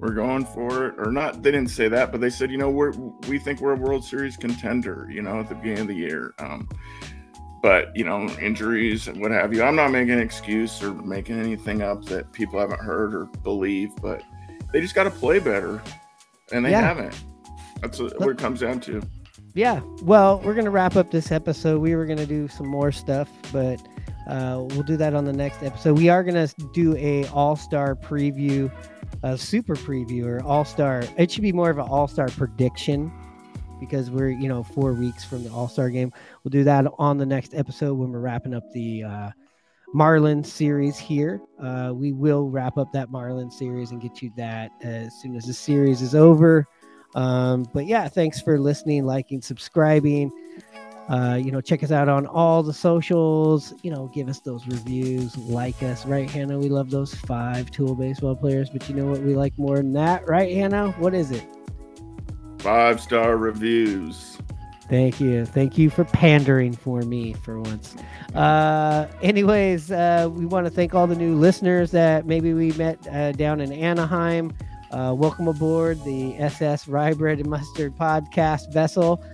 [0.00, 1.42] we're going for it, or not.
[1.42, 2.92] They didn't say that, but they said, you know, we're
[3.28, 6.34] we think we're a World Series contender, you know, at the beginning of the year.
[6.38, 6.68] Um,
[7.62, 11.38] but you know injuries and what have you i'm not making an excuse or making
[11.38, 14.22] anything up that people haven't heard or believe but
[14.72, 15.82] they just got to play better
[16.52, 16.80] and they yeah.
[16.80, 17.14] haven't
[17.80, 19.02] that's what it comes down to
[19.54, 23.28] yeah well we're gonna wrap up this episode we were gonna do some more stuff
[23.52, 23.80] but
[24.28, 28.70] uh, we'll do that on the next episode we are gonna do a all-star preview
[29.22, 33.12] a super preview or all-star it should be more of an all-star prediction
[33.80, 36.12] because we're you know four weeks from the All Star game.
[36.44, 39.30] We'll do that on the next episode when we're wrapping up the uh,
[39.92, 41.40] Marlin series here.
[41.60, 45.46] Uh, we will wrap up that Marlin series and get you that as soon as
[45.46, 46.66] the series is over.
[47.16, 50.30] Um, but yeah, thanks for listening, liking, subscribing.
[51.10, 53.74] Uh, you know, check us out on all the socials.
[53.82, 56.58] You know, give us those reviews, like us, right, Hanno?
[56.58, 59.92] We love those five tool baseball players, but you know what we like more than
[59.94, 60.92] that, right, Hanno?
[60.92, 61.44] What is it?
[62.58, 64.38] Five star reviews.
[64.88, 65.46] Thank you.
[65.46, 67.96] Thank you for pandering for me for once.
[68.34, 73.04] Uh, anyways, uh, we want to thank all the new listeners that maybe we met
[73.08, 74.52] uh, down in Anaheim.
[74.92, 79.24] Uh, welcome aboard the SS Rye Bread and Mustard podcast vessel.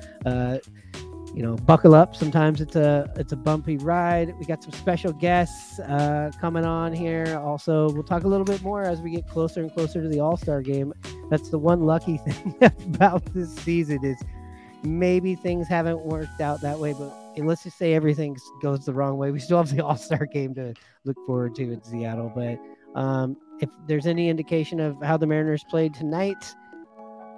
[1.37, 2.17] You know, buckle up.
[2.17, 4.35] Sometimes it's a it's a bumpy ride.
[4.39, 7.39] We got some special guests uh, coming on here.
[7.45, 10.19] Also, we'll talk a little bit more as we get closer and closer to the
[10.19, 10.95] All Star game.
[11.29, 14.17] That's the one lucky thing about this season is
[14.83, 19.19] maybe things haven't worked out that way, but let's just say everything goes the wrong
[19.19, 19.31] way.
[19.31, 20.73] We still have the All Star game to
[21.05, 22.33] look forward to in Seattle.
[22.35, 22.59] But
[22.99, 26.55] um, if there's any indication of how the Mariners played tonight,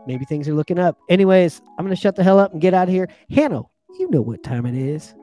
[0.06, 0.96] maybe things are looking up.
[1.08, 3.08] Anyways, I'm going to shut the hell up and get out of here.
[3.30, 5.14] Hanno, you know what time it is.